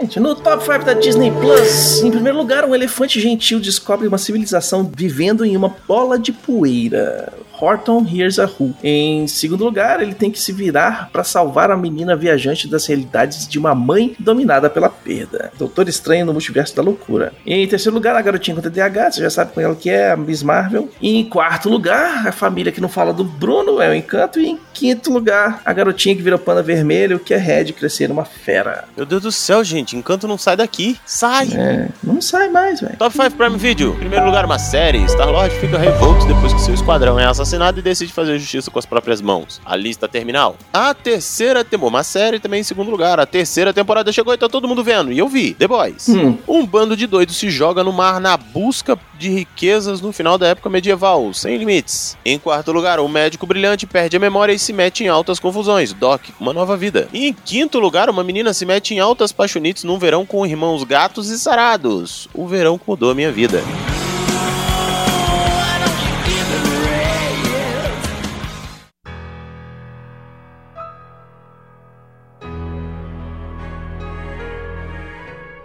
Gente, 0.00 0.18
no 0.18 0.34
top 0.34 0.64
5 0.64 0.84
da 0.84 0.94
Disney 0.94 1.30
Plus, 1.30 2.02
em 2.02 2.10
primeiro 2.10 2.38
lugar, 2.38 2.64
um 2.64 2.74
elefante 2.74 3.20
gentil 3.20 3.60
descobre 3.60 4.08
uma 4.08 4.18
civilização 4.18 4.90
vivendo 4.90 5.44
em 5.44 5.56
uma 5.56 5.74
bola 5.86 6.18
de 6.18 6.32
poeira. 6.32 7.32
Horton 7.62 8.04
Hears 8.12 8.40
a 8.40 8.44
Who. 8.44 8.74
Em 8.82 9.28
segundo 9.28 9.64
lugar, 9.64 10.02
ele 10.02 10.14
tem 10.14 10.32
que 10.32 10.40
se 10.40 10.52
virar 10.52 11.10
para 11.12 11.22
salvar 11.22 11.70
a 11.70 11.76
menina 11.76 12.16
viajante 12.16 12.66
das 12.66 12.86
realidades 12.86 13.46
de 13.46 13.56
uma 13.56 13.72
mãe 13.72 14.16
dominada 14.18 14.68
pela 14.68 14.88
perda. 14.88 15.52
Doutor 15.56 15.88
Estranho 15.88 16.26
no 16.26 16.32
Multiverso 16.32 16.74
da 16.74 16.82
Loucura. 16.82 17.32
Em 17.46 17.66
terceiro 17.68 17.94
lugar, 17.94 18.16
a 18.16 18.20
garotinha 18.20 18.56
com 18.56 18.62
TDAH, 18.62 19.12
você 19.12 19.20
já 19.20 19.30
sabe 19.30 19.52
com 19.52 19.60
ela 19.60 19.76
que 19.76 19.88
é, 19.88 20.10
a 20.10 20.16
Miss 20.16 20.42
Marvel. 20.42 20.90
E 21.00 21.16
em 21.16 21.24
quarto 21.24 21.68
lugar, 21.68 22.26
a 22.26 22.32
família 22.32 22.72
que 22.72 22.80
não 22.80 22.88
fala 22.88 23.12
do 23.12 23.22
Bruno, 23.22 23.80
é 23.80 23.88
o 23.88 23.94
Encanto. 23.94 24.40
E 24.40 24.48
em 24.50 24.58
quinto 24.72 25.12
lugar, 25.12 25.60
a 25.64 25.72
garotinha 25.72 26.14
que 26.14 26.22
vira 26.22 26.38
panda 26.38 26.62
vermelho, 26.62 27.18
que 27.18 27.34
é 27.34 27.36
Red 27.36 27.72
crescer 27.72 28.10
uma 28.10 28.24
fera. 28.24 28.84
Meu 28.96 29.06
Deus 29.06 29.22
do 29.22 29.32
céu, 29.32 29.62
gente. 29.62 29.96
Encanto 29.96 30.26
não 30.26 30.38
sai 30.38 30.56
daqui. 30.56 30.98
Sai! 31.04 31.48
É, 31.54 31.88
não 32.02 32.20
sai 32.20 32.48
mais, 32.48 32.80
velho. 32.80 32.96
Top 32.96 33.14
5 33.14 33.32
Prime 33.32 33.56
Video. 33.56 33.94
Primeiro 33.96 34.26
lugar, 34.26 34.44
uma 34.44 34.58
série. 34.58 35.04
Star-Lord 35.08 35.54
fica 35.56 35.78
revolto 35.78 36.26
depois 36.26 36.52
que 36.52 36.60
seu 36.60 36.74
esquadrão 36.74 37.18
é 37.18 37.26
assassinado 37.26 37.78
e 37.78 37.82
decide 37.82 38.12
fazer 38.12 38.38
justiça 38.38 38.70
com 38.70 38.78
as 38.78 38.86
próprias 38.86 39.20
mãos. 39.20 39.60
A 39.64 39.76
lista 39.76 40.08
terminal. 40.08 40.56
A 40.72 40.94
terceira 40.94 41.64
temporada. 41.64 41.82
Uma 41.82 42.04
série 42.04 42.38
também 42.38 42.60
em 42.60 42.64
segundo 42.64 42.90
lugar. 42.90 43.18
A 43.18 43.26
terceira 43.26 43.72
temporada 43.72 44.12
chegou 44.12 44.32
e 44.32 44.38
tá 44.38 44.48
todo 44.48 44.68
mundo 44.68 44.84
vendo. 44.84 45.12
E 45.12 45.18
eu 45.18 45.28
vi. 45.28 45.54
The 45.54 45.66
Boys. 45.66 46.08
Hum. 46.08 46.38
Um 46.46 46.64
bando 46.64 46.96
de 46.96 47.06
doidos 47.06 47.36
se 47.36 47.50
joga 47.50 47.82
no 47.82 47.92
mar 47.92 48.20
na 48.20 48.36
busca 48.36 48.96
de 49.18 49.28
riquezas 49.28 50.00
no 50.00 50.12
final 50.12 50.36
da 50.36 50.48
época 50.48 50.68
medieval, 50.68 51.32
sem 51.32 51.56
limites. 51.56 52.16
Em 52.24 52.38
quarto 52.38 52.72
lugar, 52.72 52.98
um 52.98 53.08
médico 53.08 53.46
brilhante 53.46 53.86
perde 53.86 54.16
a 54.16 54.20
memória 54.20 54.52
e 54.52 54.58
se 54.62 54.72
mete 54.72 55.04
em 55.04 55.08
altas 55.08 55.38
confusões. 55.38 55.92
Doc, 55.92 56.22
uma 56.40 56.52
nova 56.52 56.76
vida. 56.76 57.08
E 57.12 57.26
em 57.26 57.32
quinto 57.32 57.78
lugar, 57.78 58.08
uma 58.08 58.24
menina 58.24 58.54
se 58.54 58.64
mete 58.64 58.94
em 58.94 59.00
altas 59.00 59.32
paixonites 59.32 59.84
num 59.84 59.98
verão 59.98 60.24
com 60.24 60.46
irmãos 60.46 60.84
gatos 60.84 61.28
e 61.28 61.38
sarados. 61.38 62.28
O 62.32 62.46
verão 62.46 62.78
que 62.78 62.84
mudou 62.88 63.10
a 63.10 63.14
minha 63.14 63.32
vida. 63.32 63.62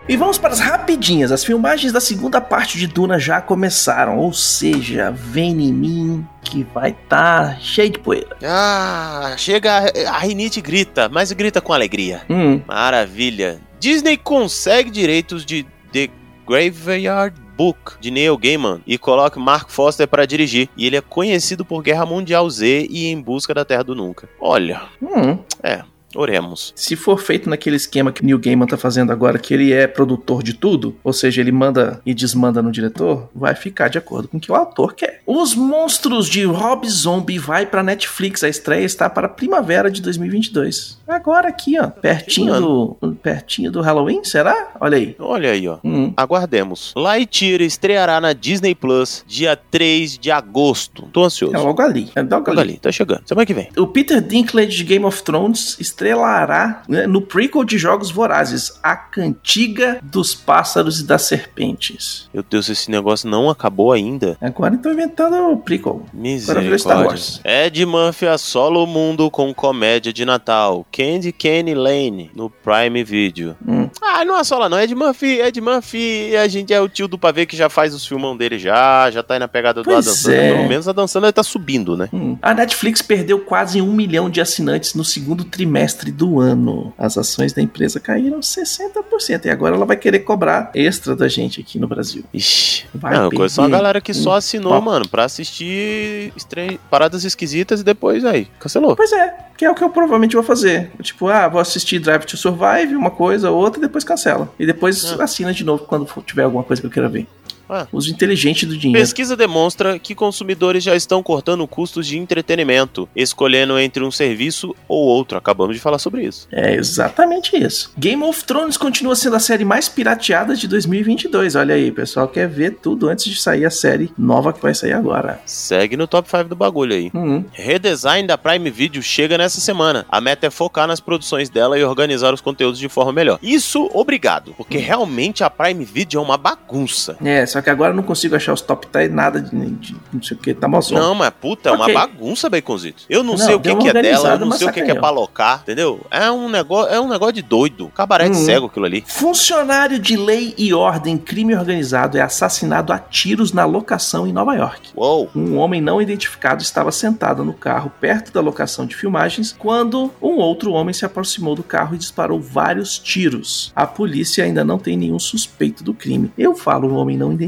E 0.09 0.15
vamos 0.15 0.37
para 0.37 0.53
as 0.53 0.59
rapidinhas. 0.59 1.33
As 1.33 1.43
filmagens 1.43 1.91
da 1.91 1.99
segunda 1.99 2.39
parte 2.39 2.77
de 2.77 2.87
Duna 2.87 3.19
já 3.19 3.41
começaram, 3.41 4.17
ou 4.17 4.31
seja, 4.31 5.11
vem 5.11 5.51
em 5.67 5.73
mim 5.73 6.25
que 6.41 6.65
vai 6.73 6.91
estar 6.91 7.55
tá 7.55 7.59
cheio 7.59 7.89
de 7.89 7.99
poeira. 7.99 8.37
Ah, 8.41 9.33
chega 9.37 9.91
a 10.09 10.17
rinite 10.19 10.61
grita, 10.61 11.09
mas 11.09 11.33
grita 11.33 11.59
com 11.59 11.73
alegria. 11.73 12.21
Hum. 12.29 12.61
Maravilha. 12.65 13.59
Disney 13.81 14.15
consegue 14.15 14.89
direitos 14.89 15.45
de 15.45 15.65
The 15.91 16.09
Graveyard 16.47 17.35
Book 17.57 17.95
de 17.99 18.09
Neil 18.09 18.37
Gaiman 18.37 18.81
e 18.87 18.97
coloca 18.97 19.37
Mark 19.39 19.69
Foster 19.69 20.07
para 20.07 20.25
dirigir. 20.25 20.69
E 20.77 20.85
ele 20.87 20.95
é 20.95 21.01
conhecido 21.01 21.65
por 21.65 21.83
Guerra 21.83 22.05
Mundial 22.05 22.49
Z 22.49 22.87
e 22.89 23.07
Em 23.07 23.21
Busca 23.21 23.53
da 23.53 23.65
Terra 23.65 23.83
do 23.83 23.93
Nunca. 23.93 24.29
Olha, 24.39 24.83
Hum. 25.01 25.37
é, 25.61 25.81
oremos. 26.17 26.73
Se 26.75 26.95
for 26.95 27.19
feito 27.21 27.49
naquele 27.49 27.75
esquema 27.75 28.11
que 28.11 28.21
o 28.21 28.25
Neil 28.25 28.39
Gaiman 28.39 28.67
tá 28.67 28.77
fazendo 28.77 29.11
agora, 29.11 29.37
que 29.39 29.53
ele 29.53 29.71
é 29.71 29.87
produtor 29.87 30.43
de 30.43 30.53
tudo, 30.53 30.95
ou 31.03 31.13
seja, 31.13 31.41
ele 31.41 31.51
manda 31.51 32.01
e 32.05 32.13
desmanda 32.13 32.61
no 32.61 32.71
diretor, 32.71 33.29
vai 33.33 33.55
ficar 33.55 33.87
de 33.87 33.97
acordo 33.97 34.27
com 34.27 34.37
o 34.37 34.39
que 34.39 34.51
o 34.51 34.55
autor 34.55 34.93
quer. 34.93 35.21
Os 35.25 35.53
Monstros 35.55 36.27
de 36.27 36.43
Rob 36.45 36.87
Zombie 36.89 37.37
vai 37.37 37.65
pra 37.65 37.83
Netflix. 37.83 38.43
A 38.43 38.49
estreia 38.49 38.85
está 38.85 39.09
para 39.09 39.29
primavera 39.29 39.89
de 39.91 40.01
2022. 40.01 40.97
Agora 41.07 41.49
aqui, 41.49 41.79
ó, 41.79 41.87
pertinho 41.87 42.59
do 42.59 42.97
pertinho 43.21 43.71
do 43.71 43.81
Halloween, 43.81 44.23
será? 44.23 44.71
Olha 44.79 44.97
aí. 44.97 45.15
Olha 45.19 45.51
aí, 45.51 45.67
ó. 45.67 45.77
Hum. 45.83 46.13
Aguardemos. 46.17 46.93
Lightyear 46.95 47.61
estreará 47.61 48.19
na 48.19 48.33
Disney 48.33 48.73
Plus 48.75 49.23
dia 49.27 49.55
3 49.55 50.17
de 50.17 50.31
agosto. 50.31 51.03
Tô 51.13 51.23
ansioso. 51.23 51.55
É 51.55 51.59
logo 51.59 51.81
ali. 51.81 52.09
É 52.15 52.21
logo 52.21 52.49
Olha 52.51 52.61
ali. 52.61 52.71
ali, 52.71 52.79
tá 52.79 52.91
chegando. 52.91 53.21
Semana 53.25 53.45
que 53.45 53.53
vem. 53.53 53.69
O 53.77 53.87
Peter 53.87 54.21
Dinklage 54.21 54.75
de 54.77 54.83
Game 54.83 55.05
of 55.05 55.23
Thrones 55.23 55.77
estrelará 56.07 56.83
né, 56.87 57.05
no 57.05 57.21
prequel 57.21 57.63
de 57.63 57.77
Jogos 57.77 58.09
Vorazes, 58.09 58.79
A 58.81 58.95
Cantiga 58.95 59.99
dos 60.01 60.33
Pássaros 60.33 60.99
e 61.01 61.03
das 61.05 61.23
Serpentes. 61.23 62.29
Meu 62.33 62.43
Deus, 62.49 62.69
esse 62.69 62.89
negócio 62.89 63.29
não 63.29 63.49
acabou 63.49 63.91
ainda. 63.91 64.37
Agora 64.39 64.75
estão 64.75 64.91
inventando 64.93 65.35
o 65.51 65.57
prequel. 65.57 66.05
virou 66.13 66.39
Star 66.39 66.61
Misericórdia. 66.63 67.05
Wars. 67.07 67.41
Ed 67.43 67.85
Murphy 67.85 68.27
assola 68.27 68.79
o 68.79 68.87
mundo 68.87 69.29
com 69.29 69.53
comédia 69.53 70.13
de 70.13 70.23
Natal. 70.25 70.85
Candy 70.91 71.31
Kenny 71.31 71.73
Lane 71.73 72.31
no 72.33 72.49
Prime 72.49 73.03
Video. 73.03 73.55
Hum. 73.67 73.89
Ah, 74.01 74.23
não 74.23 74.35
assola 74.35 74.69
não. 74.69 74.79
Ed 74.79 74.93
Murphy, 74.95 75.39
Ed 75.41 75.59
Murphy, 75.59 76.35
a 76.37 76.47
gente 76.47 76.73
é 76.73 76.79
o 76.79 76.87
tio 76.87 77.07
do 77.07 77.17
pavê 77.17 77.45
que 77.45 77.57
já 77.57 77.69
faz 77.69 77.93
os 77.93 78.05
filmão 78.05 78.35
dele 78.37 78.57
já, 78.57 79.09
já 79.11 79.21
tá 79.21 79.33
aí 79.33 79.39
na 79.39 79.47
pegada 79.47 79.81
do 79.81 79.85
Pois 79.85 80.05
Adam 80.05 80.15
Sandler. 80.15 80.39
é. 80.39 80.53
Pelo 80.55 80.69
menos 80.69 80.87
a 80.87 80.91
Dan 80.91 81.07
Sandler 81.07 81.33
tá 81.33 81.43
subindo, 81.43 81.97
né? 81.97 82.09
Hum. 82.13 82.37
A 82.41 82.53
Netflix 82.53 83.01
perdeu 83.01 83.39
quase 83.39 83.81
um 83.81 83.91
milhão 83.93 84.29
de 84.29 84.39
assinantes 84.39 84.93
no 84.93 85.03
segundo 85.03 85.43
trimestre 85.43 85.86
do 86.11 86.39
ano. 86.39 86.93
As 86.97 87.17
ações 87.17 87.53
da 87.53 87.61
empresa 87.61 87.99
caíram 87.99 88.39
60% 88.39 89.45
e 89.45 89.49
agora 89.49 89.75
ela 89.75 89.85
vai 89.85 89.97
querer 89.97 90.19
cobrar 90.19 90.71
extra 90.73 91.15
da 91.15 91.27
gente 91.27 91.59
aqui 91.61 91.79
no 91.79 91.87
Brasil. 91.87 92.23
Ixi. 92.33 92.85
Vai 92.93 93.13
não, 93.15 93.25
eu 93.25 93.31
conheço 93.31 93.59
uma 93.61 93.67
perder 93.67 93.77
galera 93.77 94.01
que 94.01 94.13
só 94.13 94.35
assinou, 94.35 94.79
mano, 94.81 95.07
pra 95.07 95.25
assistir 95.25 96.31
estre- 96.35 96.79
paradas 96.89 97.23
esquisitas 97.23 97.81
e 97.81 97.83
depois 97.83 98.23
aí, 98.25 98.47
cancelou. 98.59 98.95
Pois 98.95 99.11
é, 99.11 99.35
que 99.57 99.65
é 99.65 99.69
o 99.71 99.75
que 99.75 99.83
eu 99.83 99.89
provavelmente 99.89 100.35
vou 100.35 100.43
fazer. 100.43 100.91
Tipo, 101.01 101.27
ah, 101.27 101.47
vou 101.47 101.59
assistir 101.61 101.99
Drive 101.99 102.25
to 102.25 102.37
Survive, 102.37 102.95
uma 102.95 103.11
coisa, 103.11 103.51
outra, 103.51 103.79
e 103.79 103.83
depois 103.83 104.03
cancela. 104.03 104.51
E 104.59 104.65
depois 104.65 105.13
Ah. 105.19 105.23
assina 105.23 105.53
de 105.53 105.63
novo 105.63 105.85
quando 105.85 106.05
tiver 106.25 106.43
alguma 106.43 106.63
coisa 106.63 106.81
que 106.81 106.87
eu 106.87 106.91
queira 106.91 107.09
ver. 107.09 107.27
Ah. 107.69 107.87
Uso 107.91 108.11
inteligente 108.11 108.65
do 108.65 108.77
dinheiro. 108.77 108.99
Pesquisa 108.99 109.35
demonstra 109.35 109.99
que 109.99 110.15
consumidores 110.15 110.83
já 110.83 110.95
estão 110.95 111.21
cortando 111.21 111.67
custos 111.67 112.07
de 112.07 112.17
entretenimento, 112.17 113.07
escolhendo 113.15 113.77
entre 113.79 114.03
um 114.03 114.11
serviço 114.11 114.75
ou 114.87 115.05
outro. 115.05 115.37
Acabamos 115.37 115.75
de 115.75 115.81
falar 115.81 115.99
sobre 115.99 116.23
isso. 116.23 116.47
É 116.51 116.75
exatamente 116.75 117.55
isso. 117.55 117.91
Game 117.97 118.23
of 118.23 118.43
Thrones 118.43 118.77
continua 118.77 119.15
sendo 119.15 119.35
a 119.35 119.39
série 119.39 119.65
mais 119.65 119.89
pirateada 119.89 120.55
de 120.55 120.67
2022. 120.67 121.55
Olha 121.55 121.75
aí, 121.75 121.89
o 121.89 121.93
pessoal 121.93 122.27
quer 122.27 122.47
ver 122.47 122.77
tudo 122.81 123.09
antes 123.09 123.25
de 123.25 123.39
sair 123.39 123.65
a 123.65 123.69
série 123.69 124.11
nova 124.17 124.53
que 124.53 124.61
vai 124.61 124.73
sair 124.73 124.93
agora. 124.93 125.41
Segue 125.45 125.97
no 125.97 126.07
top 126.07 126.29
5 126.29 126.45
do 126.45 126.55
bagulho 126.55 126.93
aí. 126.93 127.11
Hum. 127.13 127.43
Redesign 127.51 128.27
da 128.27 128.37
Prime 128.37 128.69
Video 128.69 129.01
chega 129.01 129.37
nessa 129.37 129.59
semana. 129.59 130.05
A 130.09 130.21
meta 130.21 130.47
é 130.47 130.49
focar 130.49 130.87
nas 130.87 130.99
produções 130.99 131.49
dela 131.49 131.77
e 131.77 131.83
organizar 131.83 132.33
os 132.33 132.41
conteúdos 132.41 132.79
de 132.79 132.89
forma 132.89 133.11
melhor. 133.11 133.39
Isso, 133.41 133.89
obrigado, 133.93 134.53
porque 134.57 134.77
realmente 134.77 135.43
a 135.43 135.49
Prime 135.49 135.83
Video 135.83 136.19
é 136.19 136.23
uma 136.23 136.37
bagunça. 136.37 137.17
É, 137.23 137.45
só 137.45 137.56
que 137.61 137.69
agora 137.69 137.91
eu 137.91 137.95
não 137.95 138.03
consigo 138.03 138.35
achar 138.35 138.53
os 138.53 138.61
top 138.61 138.87
10, 138.91 139.11
nada 139.11 139.39
de, 139.41 139.49
de 139.71 139.95
não 140.13 140.21
sei 140.21 140.35
o 140.37 140.39
que, 140.39 140.53
tá 140.53 140.67
mozão. 140.67 140.97
Não, 140.97 141.15
mas 141.15 141.29
puta, 141.29 141.69
é 141.69 141.71
uma 141.71 141.83
Ok. 141.85 141.93
bagunça, 141.93 142.49
Baconzito. 142.49 143.03
Eu 143.09 143.23
não, 143.23 143.33
Não, 143.33 143.37
sei 143.37 143.55
o 143.55 143.59
que, 143.59 143.69
uma 143.71 143.81
que 143.81 143.89
é 143.89 143.93
dela, 144.01 144.29
eu 144.33 144.39
não 144.39 144.51
sei 144.51 144.67
o 144.67 144.71
que, 144.71 144.75
que 144.75 144.79
é 144.81 144.93
sacanhou. 144.93 144.99
pra 144.99 145.07
alocar, 145.09 145.59
entendeu? 145.63 146.01
É 146.11 146.29
um 146.31 146.49
negócio, 146.49 146.93
é 146.93 146.99
um 146.99 147.07
negócio 147.07 147.33
de 147.33 147.41
doido. 147.41 147.89
Cabaré 147.95 148.29
de 148.29 148.37
Uhum. 148.37 148.45
cego 148.45 148.65
aquilo 148.67 148.85
ali. 148.85 149.03
Funcionário 149.07 149.99
de 149.99 150.15
lei 150.17 150.53
e 150.57 150.73
ordem, 150.73 151.17
crime 151.17 151.55
organizado, 151.55 152.17
é 152.17 152.21
assassinado 152.21 152.91
a 152.93 152.97
tiros 152.99 153.51
na 153.53 153.65
locação 153.65 154.25
em 154.25 154.31
Nova 154.33 154.55
York. 154.55 154.89
Uou. 154.95 155.29
Um 155.35 155.57
homem 155.57 155.81
não 155.81 156.01
identificado 156.01 156.61
estava 156.63 156.91
sentado 156.91 157.43
no 157.43 157.53
carro 157.53 157.91
perto 157.99 158.31
da 158.31 158.39
locação 158.41 158.85
de 158.85 158.95
filmagens 158.95 159.55
quando 159.57 160.11
um 160.21 160.35
outro 160.37 160.71
homem 160.71 160.93
se 160.93 161.05
aproximou 161.05 161.55
do 161.55 161.63
carro 161.63 161.95
e 161.95 161.97
disparou 161.97 162.39
vários 162.39 162.97
tiros. 162.97 163.71
A 163.75 163.85
polícia 163.85 164.43
ainda 164.43 164.63
não 164.63 164.77
tem 164.79 164.95
nenhum 164.97 165.19
suspeito 165.19 165.83
do 165.83 165.93
crime. 165.93 166.31
Eu 166.37 166.55
falo 166.55 166.87
um 166.91 166.95
homem 166.95 167.17
não 167.17 167.31
identificado 167.31 167.46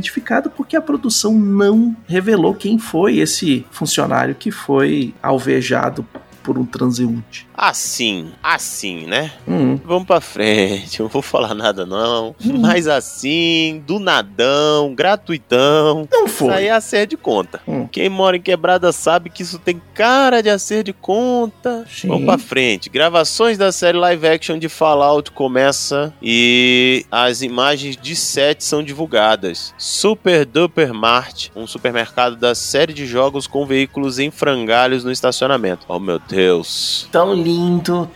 porque 0.49 0.75
a 0.75 0.81
produção 0.81 1.33
não 1.33 1.95
revelou 2.07 2.53
quem 2.53 2.77
foi 2.77 3.17
esse 3.17 3.65
funcionário 3.71 4.35
que 4.35 4.51
foi 4.51 5.13
alvejado 5.21 6.05
por 6.43 6.57
um 6.57 6.65
transeunte. 6.65 7.48
Assim, 7.61 8.31
assim, 8.41 9.05
né? 9.05 9.33
Hum, 9.45 9.77
Vamos 9.83 10.07
pra 10.07 10.21
frente, 10.21 10.99
eu 11.01 11.03
não 11.07 11.09
vou 11.11 11.21
falar 11.21 11.53
nada 11.53 11.85
não. 11.85 12.33
Mas 12.41 12.87
assim, 12.87 13.83
do 13.85 13.99
nadão, 13.99 14.95
gratuitão. 14.95 16.07
não 16.09 16.25
Isso 16.25 16.35
foi. 16.35 16.53
aí 16.53 16.65
é 16.67 16.71
acerto 16.71 17.09
de 17.09 17.17
conta. 17.17 17.59
Hum. 17.67 17.85
Quem 17.91 18.07
mora 18.07 18.37
em 18.37 18.41
quebrada 18.41 18.93
sabe 18.93 19.29
que 19.29 19.41
isso 19.43 19.59
tem 19.59 19.81
cara 19.93 20.41
de 20.41 20.49
acerto 20.49 20.85
de 20.85 20.93
conta. 20.93 21.85
Sim. 21.89 22.07
Vamos 22.07 22.25
pra 22.25 22.37
frente. 22.37 22.89
Gravações 22.89 23.57
da 23.57 23.73
série 23.73 23.97
live 23.97 24.25
action 24.25 24.57
de 24.57 24.69
Fallout 24.69 25.31
começa 25.31 26.13
e 26.21 27.05
as 27.11 27.41
imagens 27.41 27.97
de 27.97 28.15
set 28.15 28.63
são 28.63 28.81
divulgadas. 28.81 29.73
Super 29.77 30.45
Duper 30.45 30.93
Mart, 30.93 31.49
um 31.53 31.67
supermercado 31.67 32.37
da 32.37 32.55
série 32.55 32.93
de 32.93 33.05
jogos 33.05 33.47
com 33.47 33.65
veículos 33.65 34.17
em 34.17 34.31
frangalhos 34.31 35.03
no 35.03 35.11
estacionamento. 35.11 35.85
Oh 35.89 35.99
meu 35.99 36.19
Deus. 36.19 37.09
Tão 37.11 37.33
lindo, 37.33 37.48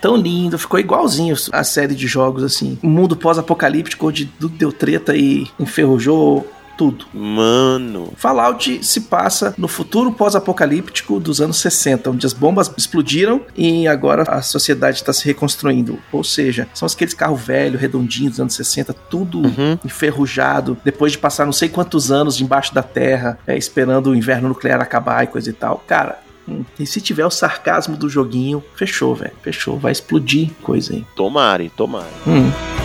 tão 0.02 0.16
lindo. 0.16 0.58
Ficou 0.58 0.80
igualzinho 0.80 1.36
a 1.52 1.64
série 1.64 1.96
de 1.96 2.08
jogos, 2.08 2.44
assim. 2.44 2.78
Mundo 2.82 3.16
pós-apocalíptico 3.16 4.08
onde 4.08 4.26
tudo 4.26 4.56
deu 4.58 4.72
treta 4.72 5.16
e 5.16 5.48
enferrujou 5.60 6.48
tudo. 6.76 7.06
Mano. 7.14 8.14
Fallout 8.18 8.84
se 8.84 9.02
passa 9.02 9.54
no 9.58 9.68
futuro 9.68 10.12
pós-apocalíptico 10.12 11.20
dos 11.20 11.40
anos 11.40 11.58
60, 11.58 12.10
onde 12.10 12.26
as 12.26 12.34
bombas 12.34 12.72
explodiram 12.76 13.42
e 13.56 13.88
agora 13.88 14.24
a 14.24 14.42
sociedade 14.42 14.98
está 14.98 15.14
se 15.14 15.24
reconstruindo. 15.26 16.00
Ou 16.12 16.24
seja, 16.24 16.68
são 16.74 16.88
aqueles 16.88 17.14
carros 17.14 17.42
velhos, 17.42 17.80
redondinhos 17.80 18.32
dos 18.32 18.40
anos 18.40 18.56
60, 18.56 18.92
tudo 18.92 19.40
Uhum. 19.44 19.78
enferrujado, 19.86 20.78
depois 20.84 21.12
de 21.12 21.18
passar 21.20 21.46
não 21.46 21.54
sei 21.54 21.70
quantos 21.70 22.12
anos 22.12 22.42
embaixo 22.42 22.74
da 22.74 22.82
terra, 22.84 23.38
é, 23.46 23.56
esperando 23.58 24.08
o 24.10 24.16
inverno 24.16 24.50
nuclear 24.50 24.82
acabar 24.82 25.24
e 25.24 25.28
coisa 25.28 25.50
e 25.50 25.54
tal. 25.54 25.84
Cara. 25.88 26.23
Hum, 26.48 26.64
E 26.80 26.86
se 26.86 27.00
tiver 27.02 27.26
o 27.26 27.30
sarcasmo 27.32 27.96
do 27.98 28.10
joguinho, 28.10 28.64
fechou, 28.76 29.16
velho. 29.16 29.34
Fechou. 29.42 29.78
Vai 29.78 29.92
explodir 29.92 30.52
coisa 30.62 30.94
aí. 30.94 31.06
Tomare, 31.16 31.70
tomare. 31.70 32.08
Hum. 32.28 32.83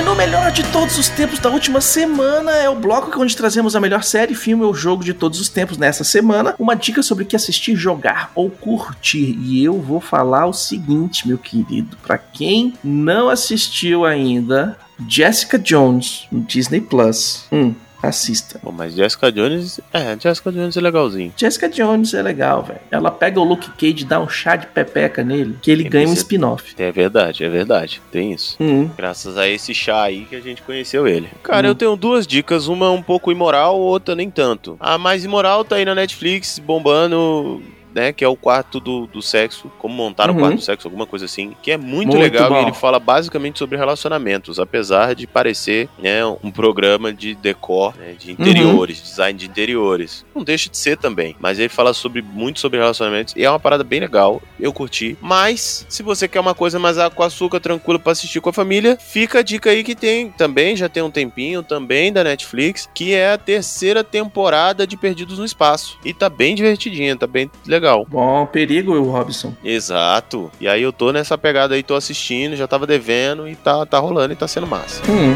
E 0.00 0.02
no 0.02 0.16
melhor 0.16 0.50
de 0.50 0.62
todos 0.72 0.96
os 0.96 1.10
tempos 1.10 1.38
da 1.40 1.50
última 1.50 1.78
semana 1.78 2.52
é 2.52 2.70
o 2.70 2.74
bloco 2.74 3.20
onde 3.20 3.36
trazemos 3.36 3.76
a 3.76 3.80
melhor 3.80 4.02
série, 4.02 4.34
filme 4.34 4.64
ou 4.64 4.72
jogo 4.72 5.04
de 5.04 5.12
todos 5.12 5.38
os 5.38 5.50
tempos 5.50 5.76
nessa 5.76 6.02
semana. 6.04 6.54
Uma 6.58 6.74
dica 6.74 7.02
sobre 7.02 7.24
o 7.24 7.26
que 7.26 7.36
assistir, 7.36 7.76
jogar 7.76 8.32
ou 8.34 8.48
curtir. 8.48 9.38
E 9.38 9.62
eu 9.62 9.78
vou 9.78 10.00
falar 10.00 10.46
o 10.46 10.54
seguinte, 10.54 11.28
meu 11.28 11.36
querido, 11.36 11.98
para 11.98 12.16
quem 12.16 12.72
não 12.82 13.28
assistiu 13.28 14.06
ainda, 14.06 14.78
Jessica 15.06 15.58
Jones 15.58 16.26
no 16.32 16.40
Disney 16.40 16.80
Plus. 16.80 17.44
Hum, 17.52 17.74
assista. 18.02 18.58
Pô, 18.62 18.72
mas 18.72 18.94
Jessica 18.94 19.30
Jones. 19.30 19.80
É, 19.92 20.16
Jessica 20.18 20.50
Jones 20.52 20.76
é 20.76 20.80
legalzinho. 20.80 21.32
Jessica 21.36 21.68
Jones 21.68 22.14
é 22.14 22.22
legal, 22.22 22.62
velho. 22.62 22.80
Ela 22.90 23.10
pega 23.10 23.38
o 23.40 23.44
Luke 23.44 23.70
Cage, 23.72 24.04
dá 24.04 24.20
um 24.20 24.28
chá 24.28 24.56
de 24.56 24.66
pepeca 24.66 25.22
nele, 25.22 25.56
que 25.60 25.70
ele 25.70 25.82
Tem 25.84 25.90
ganha 25.92 26.08
um 26.08 26.12
spin-off. 26.12 26.74
É 26.78 26.90
verdade, 26.90 27.44
é 27.44 27.48
verdade. 27.48 28.00
Tem 28.10 28.32
isso. 28.32 28.56
Hum. 28.60 28.88
Graças 28.96 29.36
a 29.36 29.48
esse 29.48 29.74
chá 29.74 30.02
aí 30.04 30.24
que 30.24 30.36
a 30.36 30.40
gente 30.40 30.62
conheceu 30.62 31.06
ele. 31.06 31.28
Cara, 31.42 31.66
Hum. 31.66 31.70
eu 31.70 31.74
tenho 31.74 31.96
duas 31.96 32.26
dicas, 32.26 32.66
uma 32.66 32.90
um 32.90 33.02
pouco 33.02 33.30
imoral, 33.30 33.78
outra 33.78 34.14
nem 34.14 34.30
tanto. 34.30 34.76
A 34.80 34.96
mais 34.98 35.24
imoral 35.24 35.64
tá 35.64 35.76
aí 35.76 35.84
na 35.84 35.94
Netflix, 35.94 36.58
bombando, 36.58 37.62
né? 37.94 38.12
Que 38.12 38.24
é 38.24 38.28
o 38.28 38.36
quarto 38.36 38.78
do, 38.80 39.06
do 39.06 39.20
sexo, 39.22 39.70
como 39.78 39.94
montar 39.94 40.28
o 40.30 40.32
Uhum. 40.32 40.38
quarto 40.38 40.54
do 40.56 40.62
sexo, 40.62 40.86
alguma 40.86 41.06
coisa 41.06 41.24
assim. 41.24 41.54
Que 41.62 41.72
é 41.72 41.76
muito, 41.76 42.08
Muito 42.10 42.18
legal 42.18 42.48
bom. 42.48 42.60
e 42.60 42.62
ele 42.62 42.72
fala 42.72 42.98
basicamente 42.98 43.58
sobre 43.58 43.76
relacionamentos, 43.76 44.58
apesar 44.58 45.14
de 45.14 45.26
parecer 45.26 45.88
né, 45.98 46.24
um 46.42 46.50
programa 46.50 47.12
de 47.12 47.34
decor, 47.34 47.94
né, 47.96 48.14
de 48.18 48.32
interiores, 48.32 49.02
design 49.02 49.38
de 49.38 49.46
interiores. 49.46 50.24
Não 50.34 50.42
deixa 50.44 50.68
de 50.70 50.76
ser 50.78 50.96
também, 50.96 51.34
mas 51.40 51.58
ele 51.58 51.68
fala 51.68 51.92
sobre 51.92 52.22
muito 52.22 52.60
sobre 52.60 52.78
relacionamentos 52.78 53.34
e 53.36 53.44
é 53.44 53.50
uma 53.50 53.60
parada 53.60 53.82
bem 53.84 54.00
legal, 54.00 54.40
eu 54.58 54.72
curti. 54.72 55.16
Mas, 55.20 55.84
se 55.88 56.02
você 56.02 56.26
quer 56.28 56.40
uma 56.40 56.54
coisa 56.54 56.78
mais 56.78 56.98
água 56.98 57.10
com 57.16 57.22
açúcar, 57.22 57.60
tranquila 57.60 57.98
pra 57.98 58.12
assistir 58.12 58.40
com 58.40 58.50
a 58.50 58.52
família, 58.52 58.96
fica 59.00 59.40
a 59.40 59.42
dica 59.42 59.70
aí 59.70 59.82
que 59.84 59.94
tem 59.94 60.30
também, 60.30 60.76
já 60.76 60.88
tem 60.88 61.02
um 61.02 61.10
tempinho, 61.10 61.62
também 61.62 62.12
da 62.12 62.22
Netflix, 62.24 62.88
que 62.94 63.12
é 63.14 63.32
a 63.32 63.38
terceira 63.38 64.02
temporada 64.04 64.86
de 64.86 64.96
Perdidos 64.96 65.38
no 65.38 65.44
Espaço. 65.44 65.98
E 66.04 66.12
tá 66.14 66.28
bem 66.28 66.54
divertidinha, 66.54 67.16
tá 67.16 67.26
bem 67.26 67.50
legal. 67.66 67.79
Bom, 68.08 68.46
perigo, 68.46 68.92
Will 68.92 69.10
Robson. 69.10 69.54
Exato. 69.64 70.50
E 70.60 70.68
aí 70.68 70.82
eu 70.82 70.92
tô 70.92 71.12
nessa 71.12 71.36
pegada 71.38 71.74
aí, 71.74 71.82
tô 71.82 71.94
assistindo, 71.94 72.56
já 72.56 72.66
tava 72.66 72.86
devendo 72.86 73.48
e 73.48 73.56
tá, 73.56 73.84
tá 73.86 73.98
rolando 73.98 74.32
e 74.32 74.36
tá 74.36 74.46
sendo 74.46 74.66
massa. 74.66 75.02
Hum. 75.10 75.34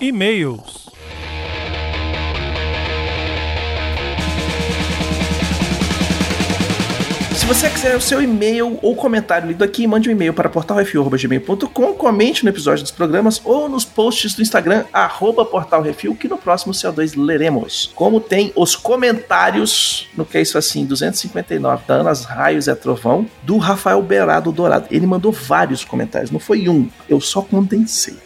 E-mails. 0.00 0.85
Se 7.46 7.54
você 7.54 7.70
quiser 7.70 7.96
o 7.96 8.00
seu 8.00 8.20
e-mail 8.20 8.76
ou 8.82 8.96
comentário 8.96 9.46
lido 9.46 9.62
aqui, 9.62 9.86
mande 9.86 10.08
um 10.08 10.12
e-mail 10.12 10.34
para 10.34 10.48
portalrefil.gmail.com, 10.48 11.94
comente 11.94 12.42
no 12.42 12.50
episódio 12.50 12.82
dos 12.82 12.90
programas 12.90 13.40
ou 13.44 13.68
nos 13.68 13.84
posts 13.84 14.34
do 14.34 14.42
Instagram, 14.42 14.84
portalrefil, 15.48 16.16
que 16.16 16.26
no 16.26 16.36
próximo 16.38 16.72
CO2 16.72 17.16
leremos. 17.16 17.92
Como 17.94 18.18
tem 18.18 18.52
os 18.56 18.74
comentários 18.74 20.08
no 20.16 20.26
que 20.26 20.38
é 20.38 20.42
isso 20.42 20.58
assim, 20.58 20.84
259 20.84 21.84
da 21.86 21.94
Anas 21.94 22.24
Raios 22.24 22.66
é 22.66 22.74
Trovão, 22.74 23.24
do 23.44 23.58
Rafael 23.58 24.02
Berado 24.02 24.50
Dourado. 24.50 24.88
Ele 24.90 25.06
mandou 25.06 25.30
vários 25.30 25.84
comentários, 25.84 26.32
não 26.32 26.40
foi 26.40 26.68
um, 26.68 26.88
eu 27.08 27.20
só 27.20 27.42
condensei. 27.42 28.16